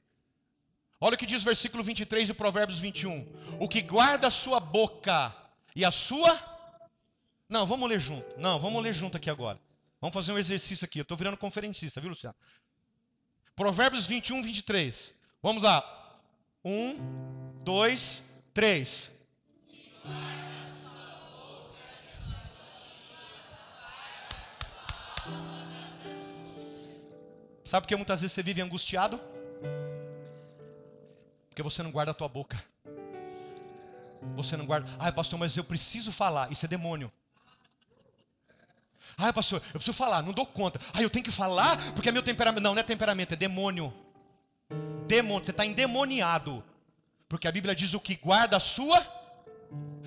Olha 1.02 1.16
o 1.16 1.18
que 1.18 1.26
diz 1.26 1.42
o 1.42 1.46
versículo 1.46 1.84
23 1.84 2.28
de 2.28 2.34
Provérbios 2.34 2.80
21. 2.80 3.28
O 3.60 3.68
que 3.68 3.82
guarda 3.82 4.28
a 4.28 4.32
sua 4.32 4.60
boca 4.60 5.36
e 5.76 5.84
a 5.84 5.92
sua 5.92 6.36
não, 7.50 7.66
vamos 7.66 7.90
ler 7.90 8.00
junto. 8.00 8.40
Não, 8.40 8.60
vamos 8.60 8.84
ler 8.84 8.94
junto 8.94 9.18
aqui 9.18 9.30
agora. 9.30 9.60
Vamos 10.00 10.14
fazer 10.14 10.32
um 10.32 10.38
exercício 10.38 10.86
aqui. 10.86 11.00
Eu 11.00 11.04
estou 11.04 11.18
virando 11.18 11.36
conferencista, 11.36 12.00
viu, 12.00 12.12
Luciano? 12.12 12.36
Provérbios 13.56 14.06
21, 14.06 14.44
23. 14.44 15.14
Vamos 15.42 15.64
lá. 15.64 15.84
Um, 16.64 16.96
dois, 17.64 18.24
três. 18.54 19.12
Sabe 27.66 27.84
por 27.84 27.88
que 27.88 27.96
muitas 27.96 28.22
vezes 28.22 28.34
você 28.34 28.44
vive 28.44 28.62
angustiado? 28.62 29.20
Porque 31.50 31.64
você 31.64 31.84
não 31.84 31.92
guarda 31.92 32.12
a 32.12 32.16
tua 32.16 32.30
boca. 32.30 32.62
Você 34.36 34.56
não 34.56 34.66
guarda. 34.66 34.90
Ai, 35.00 35.12
pastor, 35.12 35.40
mas 35.40 35.58
eu 35.58 35.64
preciso 35.64 36.12
falar. 36.12 36.52
Isso 36.52 36.66
é 36.66 36.70
demônio. 36.70 37.12
Ah, 39.18 39.32
pastor, 39.34 39.62
eu 39.68 39.74
preciso 39.74 39.94
falar, 39.94 40.22
não 40.22 40.34
dou 40.34 40.46
conta. 40.46 40.80
Ah, 40.94 41.02
eu 41.02 41.10
tenho 41.10 41.26
que 41.26 41.32
falar 41.32 41.78
porque 41.94 42.10
é 42.10 42.12
meu 42.12 42.24
temperamento. 42.24 42.64
Não, 42.64 42.74
não 42.74 42.80
é 42.80 42.84
temperamento, 42.84 43.34
é 43.34 43.38
demônio. 43.38 43.94
Demônio, 45.08 45.46
você 45.46 45.52
está 45.52 45.66
endemoniado. 45.66 46.64
Porque 47.28 47.48
a 47.48 47.52
Bíblia 47.52 47.76
diz 47.76 47.94
o 47.94 48.00
que 48.00 48.16
guarda 48.16 48.58
a 48.58 48.60
sua 48.60 49.06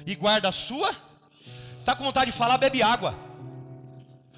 e 0.07 0.15
guarda 0.15 0.49
a 0.49 0.53
sua. 0.53 0.91
Está 1.79 1.95
com 1.97 2.05
vontade 2.05 2.31
de 2.31 2.37
falar, 2.37 2.59
bebe 2.59 2.83
água. 2.83 3.15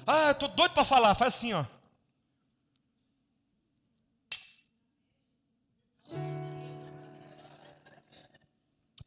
Ah, 0.05 0.31
estou 0.31 0.49
doido 0.49 0.73
para 0.73 0.85
falar. 0.85 1.15
Faz 1.15 1.35
assim, 1.35 1.53
ó. 1.53 1.65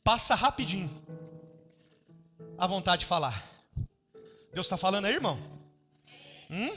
passa 0.09 0.35
rapidinho 0.35 0.91
a 2.57 2.67
vontade 2.67 3.01
de 3.01 3.07
falar. 3.07 3.45
Deus 4.59 4.67
está 4.67 4.77
falando 4.77 5.05
aí, 5.05 5.15
irmão? 5.15 5.39
Hum? 6.51 6.77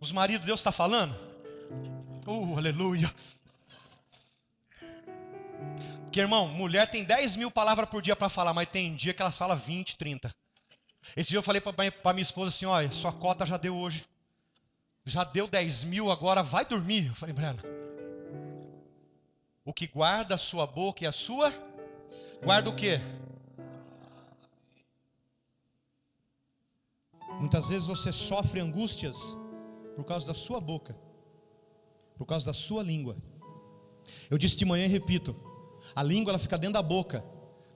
Os 0.00 0.10
maridos, 0.10 0.44
Deus 0.44 0.58
está 0.58 0.72
falando? 0.72 1.14
Uh, 2.26 2.58
aleluia. 2.58 3.14
Porque, 6.02 6.18
irmão, 6.18 6.48
mulher 6.48 6.90
tem 6.90 7.04
10 7.04 7.36
mil 7.36 7.48
palavras 7.48 7.88
por 7.88 8.02
dia 8.02 8.16
para 8.16 8.28
falar, 8.28 8.52
mas 8.52 8.68
tem 8.68 8.96
dia 8.96 9.14
que 9.14 9.22
elas 9.22 9.38
falam 9.38 9.56
20, 9.56 9.96
30. 9.96 10.34
Esse 11.16 11.28
dia 11.28 11.38
eu 11.38 11.44
falei 11.44 11.60
para 11.60 12.12
minha 12.12 12.24
esposa 12.24 12.48
assim: 12.48 12.66
olha, 12.66 12.90
sua 12.90 13.12
cota 13.12 13.46
já 13.46 13.56
deu 13.56 13.76
hoje. 13.76 14.04
Já 15.04 15.22
deu 15.22 15.46
10 15.46 15.84
mil, 15.84 16.10
agora 16.10 16.42
vai 16.42 16.64
dormir. 16.64 17.06
Eu 17.06 17.14
falei 17.14 17.32
para 17.32 17.50
ela: 17.50 17.62
o 19.64 19.72
que 19.72 19.86
guarda 19.86 20.34
a 20.34 20.38
sua 20.38 20.66
boca 20.66 21.04
e 21.04 21.06
a 21.06 21.12
sua, 21.12 21.52
guarda 22.42 22.68
o 22.68 22.74
quê? 22.74 23.00
Muitas 27.40 27.68
vezes 27.70 27.86
você 27.86 28.12
sofre 28.12 28.60
angústias 28.60 29.36
por 29.96 30.04
causa 30.04 30.26
da 30.26 30.34
sua 30.34 30.60
boca, 30.60 30.94
por 32.18 32.26
causa 32.26 32.44
da 32.46 32.52
sua 32.52 32.82
língua. 32.82 33.16
Eu 34.30 34.36
disse 34.36 34.56
de 34.56 34.66
manhã 34.66 34.84
e 34.84 34.88
repito: 34.88 35.34
a 35.94 36.02
língua 36.02 36.32
ela 36.32 36.38
fica 36.38 36.58
dentro 36.58 36.74
da 36.74 36.82
boca, 36.82 37.24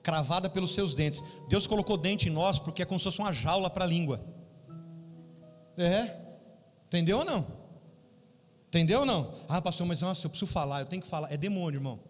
cravada 0.03 0.51
pelos 0.51 0.75
seus 0.75 0.93
dentes. 0.93 1.25
Deus 1.49 1.67
colocou 1.67 1.97
dente 1.97 2.29
em 2.29 2.33
nós 2.33 2.59
porque 2.59 2.83
é 2.83 2.85
como 2.85 3.01
se 3.01 3.05
fosse 3.05 3.19
uma 3.19 3.33
jaula 3.33 3.71
para 3.71 3.85
a 3.85 3.89
língua. 3.89 4.21
É, 5.79 6.15
entendeu 6.87 7.19
ou 7.19 7.25
não? 7.25 7.47
Entendeu 8.69 9.01
ou 9.01 9.07
não? 9.07 9.35
Ah, 9.49 9.63
pastor, 9.63 9.87
mas 9.87 10.03
nossa, 10.03 10.27
eu 10.27 10.31
preciso 10.31 10.51
falar, 10.51 10.81
eu 10.81 10.87
tenho 10.87 11.01
que 11.01 11.09
falar. 11.09 11.33
É 11.33 11.39
demônio, 11.39 11.79
irmão. 11.79 12.01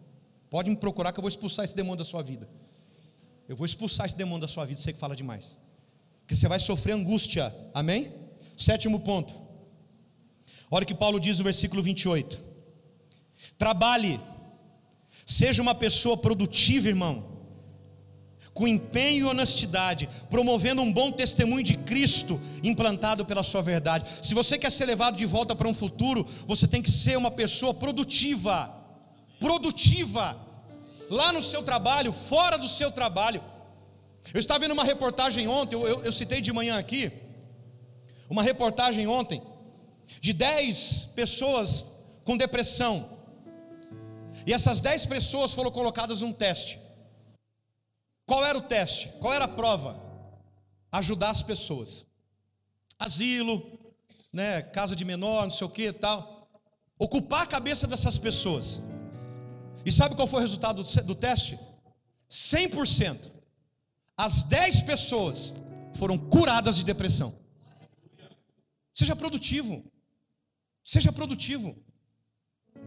Pode 0.50 0.68
me 0.68 0.76
procurar 0.76 1.12
que 1.12 1.20
eu 1.20 1.22
vou 1.22 1.28
expulsar 1.28 1.64
esse 1.64 1.74
demônio 1.74 1.98
da 1.98 2.04
sua 2.04 2.22
vida. 2.22 2.48
Eu 3.48 3.54
vou 3.54 3.64
expulsar 3.64 4.06
esse 4.06 4.16
demônio 4.16 4.40
da 4.40 4.48
sua 4.48 4.64
vida, 4.64 4.80
você 4.80 4.92
que 4.92 4.98
fala 4.98 5.14
demais. 5.14 5.56
Porque 6.24 6.34
você 6.34 6.48
vai 6.48 6.58
sofrer 6.58 6.94
angústia. 6.94 7.54
Amém? 7.74 8.12
Sétimo 8.56 9.00
ponto. 9.00 9.32
Olha 10.70 10.84
o 10.84 10.86
que 10.86 10.94
Paulo 10.94 11.20
diz 11.20 11.38
no 11.38 11.44
versículo 11.44 11.82
28. 11.82 12.42
Trabalhe, 13.58 14.18
seja 15.26 15.60
uma 15.60 15.74
pessoa 15.74 16.16
produtiva, 16.16 16.88
irmão, 16.88 17.14
com 18.54 18.66
empenho 18.66 19.26
e 19.26 19.28
honestidade, 19.28 20.08
promovendo 20.30 20.80
um 20.80 20.92
bom 20.92 21.12
testemunho 21.12 21.62
de 21.62 21.76
Cristo 21.76 22.40
implantado 22.62 23.26
pela 23.26 23.42
sua 23.42 23.60
verdade. 23.60 24.26
Se 24.26 24.32
você 24.32 24.56
quer 24.56 24.72
ser 24.72 24.86
levado 24.86 25.16
de 25.16 25.26
volta 25.26 25.54
para 25.54 25.68
um 25.68 25.74
futuro, 25.74 26.26
você 26.46 26.66
tem 26.66 26.80
que 26.80 26.90
ser 26.90 27.18
uma 27.18 27.30
pessoa 27.30 27.74
produtiva, 27.74 28.74
produtiva, 29.38 30.40
lá 31.10 31.32
no 31.32 31.42
seu 31.42 31.62
trabalho, 31.62 32.12
fora 32.12 32.56
do 32.56 32.68
seu 32.68 32.90
trabalho. 32.90 33.42
Eu 34.32 34.40
estava 34.40 34.60
vendo 34.60 34.72
uma 34.72 34.84
reportagem 34.84 35.46
ontem, 35.46 35.76
eu, 35.76 35.86
eu, 35.86 36.04
eu 36.04 36.12
citei 36.12 36.40
de 36.40 36.52
manhã 36.52 36.78
aqui, 36.78 37.12
uma 38.28 38.42
reportagem 38.42 39.06
ontem, 39.06 39.42
de 40.20 40.32
10 40.32 41.10
pessoas 41.14 41.92
com 42.24 42.36
depressão. 42.36 43.18
E 44.46 44.52
essas 44.52 44.80
10 44.80 45.06
pessoas 45.06 45.52
foram 45.52 45.70
colocadas 45.70 46.20
num 46.20 46.32
teste. 46.32 46.78
Qual 48.26 48.44
era 48.44 48.56
o 48.56 48.62
teste? 48.62 49.08
Qual 49.20 49.32
era 49.32 49.44
a 49.44 49.48
prova? 49.48 50.00
Ajudar 50.92 51.30
as 51.30 51.42
pessoas. 51.42 52.06
Asilo, 52.98 53.78
né, 54.32 54.62
casa 54.62 54.96
de 54.96 55.04
menor, 55.04 55.44
não 55.44 55.50
sei 55.50 55.66
o 55.66 55.70
que 55.70 55.92
tal. 55.92 56.48
Ocupar 56.98 57.42
a 57.42 57.46
cabeça 57.46 57.86
dessas 57.86 58.16
pessoas. 58.18 58.80
E 59.84 59.92
sabe 59.92 60.14
qual 60.14 60.26
foi 60.26 60.40
o 60.40 60.42
resultado 60.42 60.82
do 60.82 61.14
teste? 61.14 61.58
100%. 62.30 63.33
As 64.16 64.44
10 64.44 64.82
pessoas 64.82 65.52
foram 65.94 66.16
curadas 66.18 66.76
de 66.76 66.84
depressão. 66.84 67.34
Seja 68.92 69.16
produtivo. 69.16 69.84
Seja 70.84 71.12
produtivo. 71.12 71.76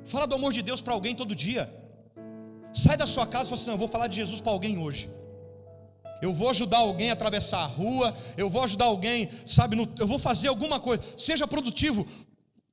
Fala 0.05 0.25
do 0.25 0.35
amor 0.35 0.53
de 0.53 0.61
Deus 0.61 0.81
para 0.81 0.93
alguém 0.93 1.15
todo 1.15 1.35
dia. 1.35 1.63
Sai 2.73 2.95
da 2.95 3.07
sua 3.07 3.25
casa 3.27 3.45
e 3.45 3.49
fala 3.49 3.59
assim: 3.59 3.67
não, 3.67 3.73
eu 3.73 3.79
vou 3.79 3.87
falar 3.87 4.07
de 4.07 4.15
Jesus 4.15 4.39
para 4.39 4.51
alguém 4.51 4.77
hoje. 4.77 5.09
Eu 6.21 6.33
vou 6.33 6.49
ajudar 6.49 6.79
alguém 6.79 7.09
a 7.09 7.13
atravessar 7.13 7.59
a 7.59 7.65
rua, 7.65 8.13
eu 8.37 8.49
vou 8.49 8.63
ajudar 8.63 8.85
alguém, 8.85 9.29
sabe, 9.45 9.75
no, 9.75 9.87
eu 9.99 10.07
vou 10.07 10.17
fazer 10.17 10.47
alguma 10.47 10.79
coisa. 10.79 11.03
Seja 11.15 11.45
produtivo, 11.45 12.07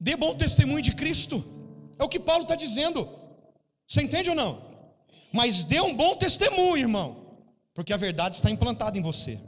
dê 0.00 0.16
bom 0.16 0.34
testemunho 0.34 0.80
de 0.80 0.94
Cristo. 0.94 1.44
É 1.98 2.04
o 2.04 2.08
que 2.08 2.18
Paulo 2.18 2.42
está 2.42 2.54
dizendo. 2.54 3.08
Você 3.86 4.02
entende 4.02 4.30
ou 4.30 4.36
não? 4.36 4.62
Mas 5.32 5.64
dê 5.64 5.80
um 5.80 5.94
bom 5.94 6.16
testemunho, 6.16 6.78
irmão, 6.78 7.23
porque 7.74 7.92
a 7.92 7.96
verdade 7.96 8.37
está 8.37 8.50
implantada 8.50 8.96
em 8.96 9.02
você. 9.02 9.38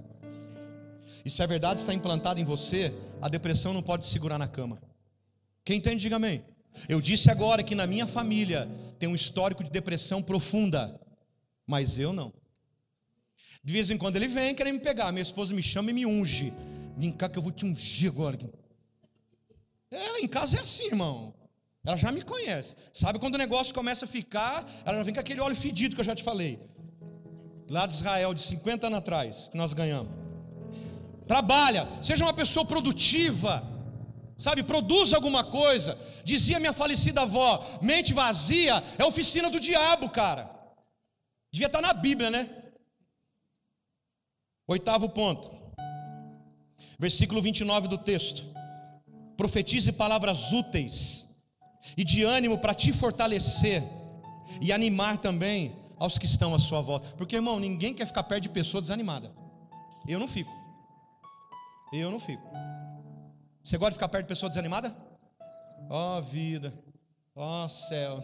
E 1.25 1.31
se 1.31 1.43
a 1.43 1.47
verdade 1.47 1.81
está 1.81 1.95
implantada 1.95 2.41
em 2.41 2.45
você, 2.45 2.93
a 3.23 3.29
depressão 3.29 3.73
não 3.73 3.83
pode 3.83 4.07
segurar 4.07 4.39
na 4.39 4.49
cama. 4.49 4.81
Quem 5.65 5.79
entende, 5.79 6.03
diga 6.03 6.17
amém. 6.17 6.45
Eu 6.89 7.01
disse 7.01 7.31
agora 7.31 7.63
que 7.63 7.75
na 7.75 7.87
minha 7.87 8.07
família 8.07 8.69
tem 8.99 9.09
um 9.09 9.15
histórico 9.15 9.65
de 9.65 9.71
depressão 9.71 10.23
profunda, 10.23 11.01
mas 11.67 11.99
eu 11.99 12.13
não. 12.13 12.33
De 13.65 13.73
vez 13.73 13.91
em 13.91 13.99
quando 13.99 14.17
ele 14.17 14.29
vem 14.29 14.55
querer 14.55 14.73
me 14.73 14.79
pegar. 14.79 15.11
Minha 15.11 15.23
esposa 15.23 15.55
me 15.55 15.63
chama 15.63 15.91
e 15.91 15.95
me 15.95 16.07
unge. 16.07 16.53
Vem 16.97 17.11
cá 17.11 17.29
que 17.29 17.39
eu 17.39 17.43
vou 17.43 17.51
te 17.51 17.65
ungir 17.65 18.11
agora. 18.11 18.39
É, 19.91 20.21
em 20.21 20.29
casa 20.29 20.59
é 20.59 20.61
assim, 20.61 20.87
irmão. 20.87 21.35
Ela 21.85 21.97
já 21.97 22.13
me 22.13 22.23
conhece. 22.23 22.75
Sabe 22.93 23.19
quando 23.19 23.37
o 23.37 23.39
negócio 23.39 23.75
começa 23.75 24.05
a 24.05 24.09
ficar, 24.09 24.65
ela 24.85 24.99
já 24.99 25.03
vem 25.03 25.15
com 25.15 25.21
aquele 25.21 25.41
óleo 25.41 25.57
fedido 25.57 25.95
que 25.95 26.01
eu 26.01 26.05
já 26.05 26.15
te 26.15 26.23
falei. 26.23 26.61
Lá 27.69 27.87
de 27.87 27.95
Israel, 27.95 28.33
de 28.33 28.43
50 28.43 28.87
anos 28.87 28.99
atrás, 28.99 29.49
que 29.51 29.57
nós 29.57 29.73
ganhamos. 29.73 30.13
Trabalha, 31.27 31.89
seja 32.01 32.25
uma 32.25 32.33
pessoa 32.33 32.65
produtiva. 32.65 33.63
Sabe, 34.39 34.63
produza 34.63 35.17
alguma 35.17 35.43
coisa. 35.43 35.99
Dizia 36.25 36.61
minha 36.61 36.73
falecida 36.73 37.23
avó: 37.23 37.65
mente 37.83 38.13
vazia 38.13 38.83
é 38.99 39.05
oficina 39.05 39.51
do 39.51 39.59
diabo, 39.59 40.11
cara. 40.11 40.51
Devia 41.53 41.67
estar 41.67 41.81
na 41.81 41.93
Bíblia, 41.93 42.31
né? 42.31 42.49
Oitavo 44.69 45.09
ponto, 45.09 45.51
versículo 46.99 47.41
29 47.41 47.89
do 47.89 47.99
texto: 47.99 48.47
profetize 49.37 49.91
palavras 49.91 50.53
úteis 50.53 51.25
e 51.97 52.05
de 52.05 52.23
ânimo 52.23 52.59
para 52.59 52.75
te 52.75 52.93
fortalecer 52.93 53.83
e 54.61 54.73
animar 54.73 55.19
também 55.19 55.86
aos 55.99 56.19
que 56.19 56.27
estão 56.27 56.55
à 56.55 56.59
sua 56.59 56.81
volta, 56.81 57.09
porque 57.17 57.37
irmão, 57.37 57.59
ninguém 57.59 57.95
quer 57.95 58.07
ficar 58.07 58.23
perto 58.25 58.45
de 58.45 58.49
pessoa 58.49 58.81
desanimada. 58.81 59.33
Eu 60.07 60.19
não 60.19 60.29
fico, 60.29 60.53
eu 61.93 62.11
não 62.11 62.21
fico. 62.21 62.47
Você 63.63 63.77
gosta 63.79 63.93
de 63.93 63.97
ficar 63.97 64.09
perto 64.09 64.25
de 64.25 64.29
pessoa 64.29 64.49
desanimada? 64.49 64.97
Ó 65.91 66.19
oh, 66.19 66.23
vida, 66.23 66.73
ó 67.35 67.65
oh, 67.65 67.69
céu, 67.69 68.23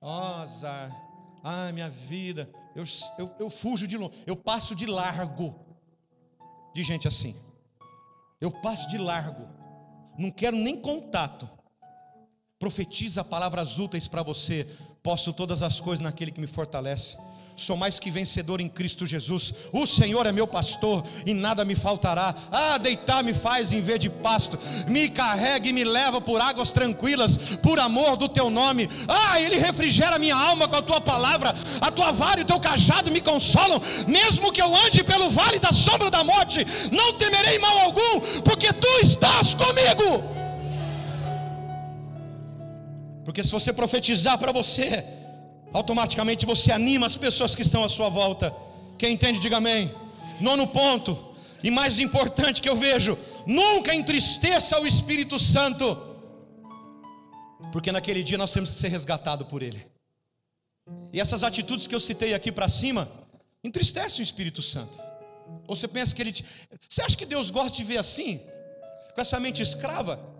ó 0.00 0.20
oh, 0.20 0.42
azar, 0.42 0.90
ai 1.42 1.72
minha 1.72 1.90
vida, 1.90 2.50
eu, 2.74 2.84
eu, 3.18 3.34
eu 3.38 3.50
fujo 3.50 3.86
de 3.86 3.96
longe, 3.96 4.22
eu 4.26 4.36
passo 4.36 4.74
de 4.74 4.86
largo 4.86 5.54
de 6.74 6.82
gente 6.82 7.08
assim. 7.08 7.34
Eu 8.40 8.50
passo 8.50 8.88
de 8.88 8.98
largo, 8.98 9.48
não 10.18 10.30
quero 10.30 10.56
nem 10.56 10.80
contato. 10.80 11.48
Profetiza 12.58 13.24
palavras 13.24 13.78
úteis 13.78 14.08
para 14.08 14.22
você. 14.22 14.66
Posso 15.02 15.32
todas 15.32 15.62
as 15.62 15.80
coisas 15.80 16.00
naquele 16.00 16.30
que 16.30 16.40
me 16.40 16.46
fortalece 16.46 17.16
sou 17.58 17.76
mais 17.76 17.98
que 17.98 18.10
vencedor 18.10 18.60
em 18.60 18.68
Cristo 18.68 19.06
Jesus. 19.06 19.52
O 19.72 19.84
Senhor 19.84 20.24
é 20.26 20.32
meu 20.32 20.46
pastor 20.46 21.04
e 21.26 21.34
nada 21.34 21.64
me 21.64 21.74
faltará. 21.74 22.34
Ah, 22.50 22.78
deitar 22.78 23.22
me 23.24 23.34
faz 23.34 23.72
em 23.72 23.80
vez 23.80 23.98
de 23.98 24.08
pasto, 24.08 24.58
me 24.86 25.08
carrega 25.08 25.68
e 25.68 25.72
me 25.72 25.84
leva 25.84 26.20
por 26.20 26.40
águas 26.40 26.70
tranquilas, 26.70 27.56
por 27.56 27.78
amor 27.80 28.16
do 28.16 28.28
teu 28.28 28.48
nome. 28.48 28.88
Ah, 29.08 29.40
ele 29.40 29.56
refrigera 29.56 30.18
minha 30.18 30.36
alma 30.36 30.68
com 30.68 30.76
a 30.76 30.82
tua 30.82 31.00
palavra, 31.00 31.52
a 31.80 31.90
tua 31.90 32.12
vara 32.12 32.40
e 32.40 32.42
o 32.44 32.46
teu 32.46 32.60
cajado 32.60 33.10
me 33.10 33.20
consolam. 33.20 33.80
Mesmo 34.06 34.52
que 34.52 34.62
eu 34.62 34.74
ande 34.86 35.02
pelo 35.02 35.28
vale 35.28 35.58
da 35.58 35.72
sombra 35.72 36.10
da 36.10 36.22
morte, 36.22 36.64
não 36.92 37.14
temerei 37.14 37.58
mal 37.58 37.76
algum, 37.78 38.20
porque 38.44 38.72
tu 38.72 38.88
estás 39.02 39.54
comigo. 39.54 40.37
Porque 43.28 43.44
se 43.44 43.52
você 43.56 43.70
profetizar 43.80 44.36
para 44.42 44.52
você, 44.58 45.04
automaticamente 45.78 46.46
você 46.46 46.68
anima 46.72 47.04
as 47.10 47.16
pessoas 47.24 47.54
que 47.54 47.64
estão 47.66 47.82
à 47.84 47.88
sua 47.96 48.08
volta. 48.08 48.46
Quem 49.00 49.12
entende, 49.12 49.38
diga 49.38 49.58
amém. 49.58 49.82
Nono 50.40 50.66
ponto, 50.66 51.10
e 51.62 51.70
mais 51.70 51.98
importante 52.06 52.62
que 52.62 52.70
eu 52.72 52.76
vejo: 52.86 53.18
nunca 53.46 53.94
entristeça 53.94 54.80
o 54.80 54.86
Espírito 54.92 55.38
Santo, 55.38 55.86
porque 57.70 57.92
naquele 57.92 58.22
dia 58.22 58.38
nós 58.38 58.50
temos 58.50 58.70
que 58.72 58.80
ser 58.80 58.88
resgatados 58.96 59.46
por 59.46 59.62
Ele. 59.62 59.82
E 61.12 61.20
essas 61.20 61.42
atitudes 61.50 61.86
que 61.86 61.94
eu 61.94 62.00
citei 62.00 62.32
aqui 62.32 62.50
para 62.50 62.70
cima, 62.80 63.06
entristecem 63.62 64.20
o 64.20 64.28
Espírito 64.30 64.62
Santo. 64.62 64.96
Ou 65.66 65.76
você 65.76 65.86
pensa 65.86 66.14
que 66.16 66.22
ele. 66.22 66.32
Te... 66.32 66.46
Você 66.88 67.02
acha 67.02 67.14
que 67.14 67.26
Deus 67.26 67.50
gosta 67.50 67.76
de 67.76 67.84
ver 67.84 67.98
assim? 67.98 68.40
Com 69.14 69.20
essa 69.20 69.38
mente 69.38 69.60
escrava? 69.60 70.37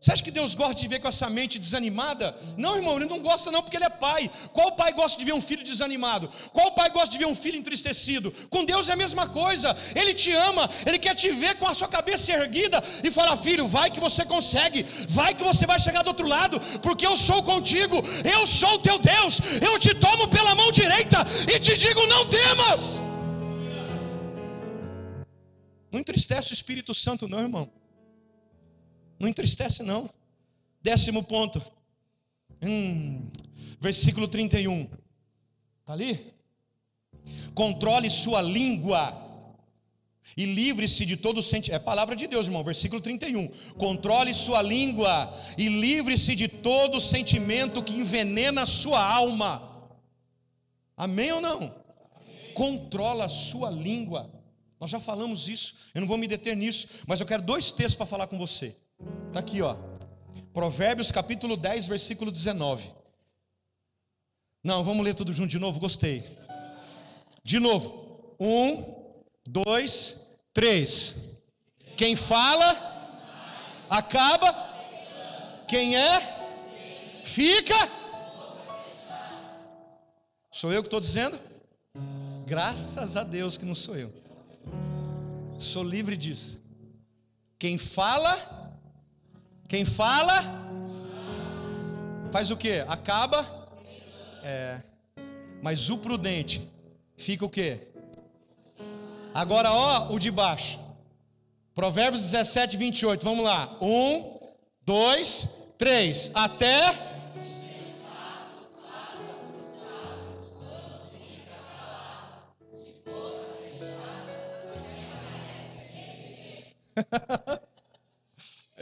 Você 0.00 0.12
acha 0.12 0.22
que 0.22 0.30
Deus 0.30 0.54
gosta 0.54 0.74
de 0.74 0.88
ver 0.88 1.00
com 1.00 1.08
essa 1.08 1.28
mente 1.28 1.58
desanimada? 1.58 2.36
Não, 2.56 2.76
irmão, 2.76 2.96
ele 2.96 3.06
não 3.06 3.18
gosta 3.18 3.50
não, 3.50 3.62
porque 3.62 3.76
ele 3.78 3.86
é 3.86 3.88
pai. 3.88 4.30
Qual 4.52 4.72
pai 4.72 4.92
gosta 4.92 5.18
de 5.18 5.24
ver 5.24 5.32
um 5.32 5.40
filho 5.40 5.64
desanimado? 5.64 6.28
Qual 6.52 6.70
pai 6.72 6.90
gosta 6.90 7.08
de 7.08 7.18
ver 7.18 7.26
um 7.26 7.34
filho 7.34 7.56
entristecido? 7.56 8.30
Com 8.50 8.64
Deus 8.64 8.88
é 8.90 8.92
a 8.92 8.96
mesma 9.04 9.26
coisa. 9.26 9.74
Ele 9.94 10.12
te 10.12 10.32
ama, 10.32 10.68
ele 10.84 10.98
quer 10.98 11.14
te 11.14 11.30
ver 11.30 11.56
com 11.56 11.66
a 11.66 11.74
sua 11.74 11.88
cabeça 11.88 12.30
erguida 12.32 12.82
e 13.02 13.10
falar: 13.10 13.36
"Filho, 13.38 13.66
vai 13.66 13.90
que 13.90 13.98
você 13.98 14.24
consegue. 14.24 14.84
Vai 15.08 15.34
que 15.34 15.42
você 15.42 15.66
vai 15.66 15.80
chegar 15.80 16.02
do 16.02 16.08
outro 16.08 16.28
lado, 16.28 16.60
porque 16.82 17.06
eu 17.06 17.16
sou 17.16 17.42
contigo. 17.42 17.96
Eu 18.36 18.46
sou 18.46 18.74
o 18.74 18.78
teu 18.78 18.98
Deus. 18.98 19.40
Eu 19.62 19.78
te 19.78 19.94
tomo 19.94 20.28
pela 20.28 20.54
mão 20.54 20.70
direita 20.70 21.24
e 21.54 21.58
te 21.58 21.74
digo: 21.76 22.06
não 22.06 22.22
temas." 22.28 23.00
Não 25.90 26.00
entristece 26.00 26.52
o 26.52 26.58
Espírito 26.60 26.94
Santo 26.94 27.26
não, 27.26 27.40
irmão. 27.40 27.66
Não 29.18 29.28
entristece, 29.28 29.82
não. 29.82 30.10
Décimo 30.82 31.22
ponto. 31.22 31.62
Hum, 32.62 33.28
versículo 33.80 34.28
31. 34.28 34.88
Está 35.80 35.92
ali? 35.92 36.32
Controle 37.54 38.10
sua 38.10 38.42
língua 38.42 39.22
e 40.36 40.44
livre-se 40.44 41.04
de 41.06 41.16
todo 41.16 41.42
sentimento. 41.42 41.76
É 41.76 41.78
palavra 41.78 42.14
de 42.14 42.26
Deus, 42.26 42.46
irmão. 42.46 42.62
Versículo 42.62 43.00
31. 43.00 43.48
Controle 43.74 44.34
sua 44.34 44.62
língua 44.62 45.32
e 45.56 45.68
livre-se 45.68 46.34
de 46.34 46.48
todo 46.48 47.00
sentimento 47.00 47.82
que 47.82 47.94
envenena 47.94 48.62
a 48.62 48.66
sua 48.66 49.02
alma. 49.02 49.90
Amém 50.96 51.32
ou 51.32 51.40
não? 51.40 51.74
Controla 52.54 53.26
a 53.26 53.28
sua 53.28 53.70
língua. 53.70 54.32
Nós 54.80 54.90
já 54.90 55.00
falamos 55.00 55.48
isso, 55.48 55.74
eu 55.94 56.00
não 56.02 56.08
vou 56.08 56.18
me 56.18 56.26
deter 56.26 56.54
nisso, 56.54 57.02
mas 57.06 57.18
eu 57.18 57.26
quero 57.26 57.42
dois 57.42 57.70
textos 57.70 57.96
para 57.96 58.06
falar 58.06 58.26
com 58.26 58.38
você. 58.38 58.76
Está 59.36 59.44
aqui, 59.44 59.60
ó. 59.60 59.76
Provérbios 60.54 61.12
capítulo 61.12 61.58
10, 61.58 61.88
versículo 61.88 62.30
19. 62.30 62.90
Não, 64.64 64.82
vamos 64.82 65.04
ler 65.04 65.12
tudo 65.12 65.30
junto 65.30 65.50
de 65.50 65.58
novo, 65.58 65.78
gostei. 65.78 66.24
De 67.44 67.60
novo. 67.60 68.34
Um, 68.40 69.14
dois, 69.46 70.34
três. 70.54 71.38
Quem 71.98 72.16
fala, 72.16 72.66
acaba. 73.90 74.54
Quem 75.68 75.98
é, 75.98 77.22
fica. 77.22 77.76
Sou 80.50 80.72
eu 80.72 80.82
que 80.82 80.86
estou 80.86 81.00
dizendo? 81.00 81.38
Graças 82.46 83.16
a 83.18 83.22
Deus 83.22 83.58
que 83.58 83.66
não 83.66 83.74
sou 83.74 83.96
eu. 83.98 84.10
Sou 85.58 85.84
livre 85.84 86.16
disso. 86.16 86.58
Quem 87.58 87.76
fala, 87.76 88.55
quem 89.66 89.84
fala, 89.84 90.42
faz 92.30 92.50
o 92.50 92.56
que? 92.56 92.84
Acaba. 92.88 93.68
É. 94.42 94.80
Mas 95.62 95.90
o 95.90 95.98
prudente 95.98 96.68
fica 97.16 97.44
o 97.44 97.50
que? 97.50 97.80
Agora, 99.34 99.72
ó, 99.72 100.12
o 100.12 100.18
de 100.18 100.30
baixo. 100.30 100.78
Provérbios 101.74 102.22
17, 102.22 102.76
28. 102.76 103.24
Vamos 103.24 103.44
lá. 103.44 103.76
Um, 103.82 104.38
dois, 104.82 105.48
três. 105.76 106.30
Até. 106.32 106.80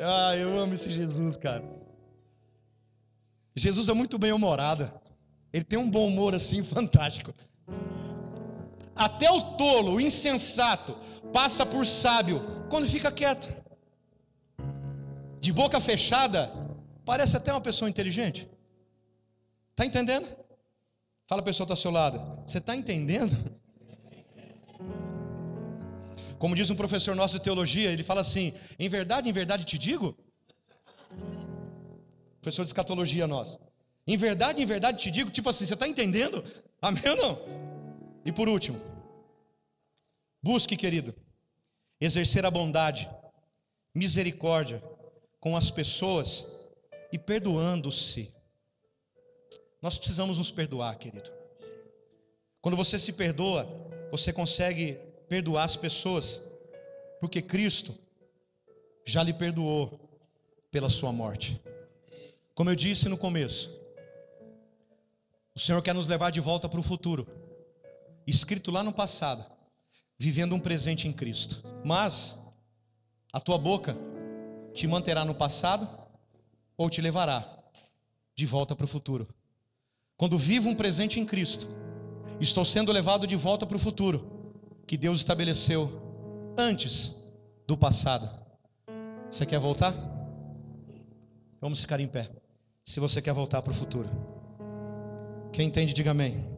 Ah, 0.06 0.36
eu 0.36 0.58
amo 0.58 0.74
esse 0.74 0.90
Jesus, 0.90 1.36
cara. 1.38 1.64
Jesus 3.56 3.88
é 3.88 3.94
muito 3.94 4.18
bem 4.18 4.32
humorado. 4.32 4.90
Ele 5.50 5.64
tem 5.64 5.78
um 5.78 5.90
bom 5.90 6.06
humor 6.08 6.34
assim 6.34 6.62
fantástico. 6.76 7.32
Até 8.94 9.30
o 9.30 9.56
tolo, 9.56 9.94
o 9.94 10.00
insensato, 10.00 10.96
passa 11.32 11.64
por 11.64 11.86
sábio 11.86 12.42
quando 12.68 12.86
fica 12.86 13.10
quieto. 13.10 13.48
De 15.40 15.52
boca 15.52 15.80
fechada, 15.80 16.52
parece 17.04 17.36
até 17.36 17.50
uma 17.50 17.60
pessoa 17.60 17.88
inteligente. 17.88 18.48
Está 19.70 19.86
entendendo? 19.86 20.28
Fala 21.26 21.40
a 21.40 21.44
pessoa 21.44 21.66
que 21.66 21.72
está 21.72 21.80
ao 21.80 21.82
seu 21.82 21.90
lado. 21.90 22.42
Você 22.46 22.58
está 22.58 22.76
entendendo? 22.76 23.34
Como 26.44 26.54
diz 26.54 26.68
um 26.68 26.76
professor 26.76 27.16
nosso 27.16 27.38
de 27.38 27.42
teologia, 27.42 27.90
ele 27.90 28.02
fala 28.04 28.20
assim: 28.20 28.52
em 28.78 28.86
verdade, 28.86 29.30
em 29.30 29.32
verdade 29.32 29.64
te 29.64 29.78
digo. 29.78 30.14
Professor 32.42 32.64
de 32.64 32.68
escatologia 32.68 33.26
nosso. 33.26 33.58
Em 34.06 34.14
verdade, 34.18 34.60
em 34.60 34.66
verdade 34.66 34.98
te 35.02 35.10
digo, 35.10 35.30
tipo 35.30 35.48
assim, 35.48 35.64
você 35.64 35.72
está 35.72 35.88
entendendo? 35.88 36.44
Amém 36.82 37.02
ou 37.08 37.16
não? 37.16 37.38
E 38.26 38.30
por 38.30 38.46
último, 38.46 38.78
busque, 40.42 40.76
querido, 40.76 41.14
exercer 41.98 42.44
a 42.44 42.50
bondade, 42.50 43.08
misericórdia 43.94 44.82
com 45.40 45.56
as 45.56 45.70
pessoas 45.70 46.46
e 47.10 47.18
perdoando-se. 47.18 48.30
Nós 49.80 49.96
precisamos 49.96 50.36
nos 50.36 50.50
perdoar, 50.50 50.98
querido. 50.98 51.30
Quando 52.60 52.76
você 52.76 52.98
se 52.98 53.14
perdoa, 53.14 53.66
você 54.10 54.30
consegue 54.30 55.13
perdoar 55.28 55.64
as 55.64 55.76
pessoas, 55.76 56.40
porque 57.20 57.40
Cristo 57.40 57.94
já 59.04 59.22
lhe 59.22 59.32
perdoou 59.32 60.00
pela 60.70 60.90
sua 60.90 61.12
morte. 61.12 61.60
Como 62.54 62.70
eu 62.70 62.76
disse 62.76 63.08
no 63.08 63.18
começo, 63.18 63.70
o 65.54 65.60
Senhor 65.60 65.82
quer 65.82 65.94
nos 65.94 66.08
levar 66.08 66.30
de 66.30 66.40
volta 66.40 66.68
para 66.68 66.80
o 66.80 66.82
futuro, 66.82 67.26
escrito 68.26 68.70
lá 68.70 68.82
no 68.82 68.92
passado, 68.92 69.44
vivendo 70.18 70.54
um 70.54 70.60
presente 70.60 71.06
em 71.06 71.12
Cristo. 71.12 71.62
Mas 71.84 72.38
a 73.32 73.40
tua 73.40 73.58
boca 73.58 73.96
te 74.72 74.86
manterá 74.86 75.24
no 75.24 75.34
passado 75.34 75.88
ou 76.76 76.90
te 76.90 77.00
levará 77.00 77.46
de 78.34 78.46
volta 78.46 78.74
para 78.74 78.84
o 78.84 78.88
futuro. 78.88 79.28
Quando 80.16 80.38
vivo 80.38 80.68
um 80.68 80.74
presente 80.74 81.20
em 81.20 81.26
Cristo, 81.26 81.66
estou 82.40 82.64
sendo 82.64 82.92
levado 82.92 83.26
de 83.26 83.36
volta 83.36 83.66
para 83.66 83.76
o 83.76 83.80
futuro 83.80 84.33
que 84.86 84.96
Deus 84.96 85.18
estabeleceu 85.18 85.90
antes 86.56 87.14
do 87.66 87.76
passado. 87.76 88.28
Você 89.30 89.44
quer 89.46 89.58
voltar? 89.58 89.94
Vamos 91.60 91.80
ficar 91.80 92.00
em 92.00 92.06
pé. 92.06 92.30
Se 92.84 93.00
você 93.00 93.22
quer 93.22 93.32
voltar 93.32 93.62
para 93.62 93.72
o 93.72 93.74
futuro. 93.74 94.08
Quem 95.52 95.68
entende, 95.68 95.94
diga 95.94 96.10
amém. 96.10 96.53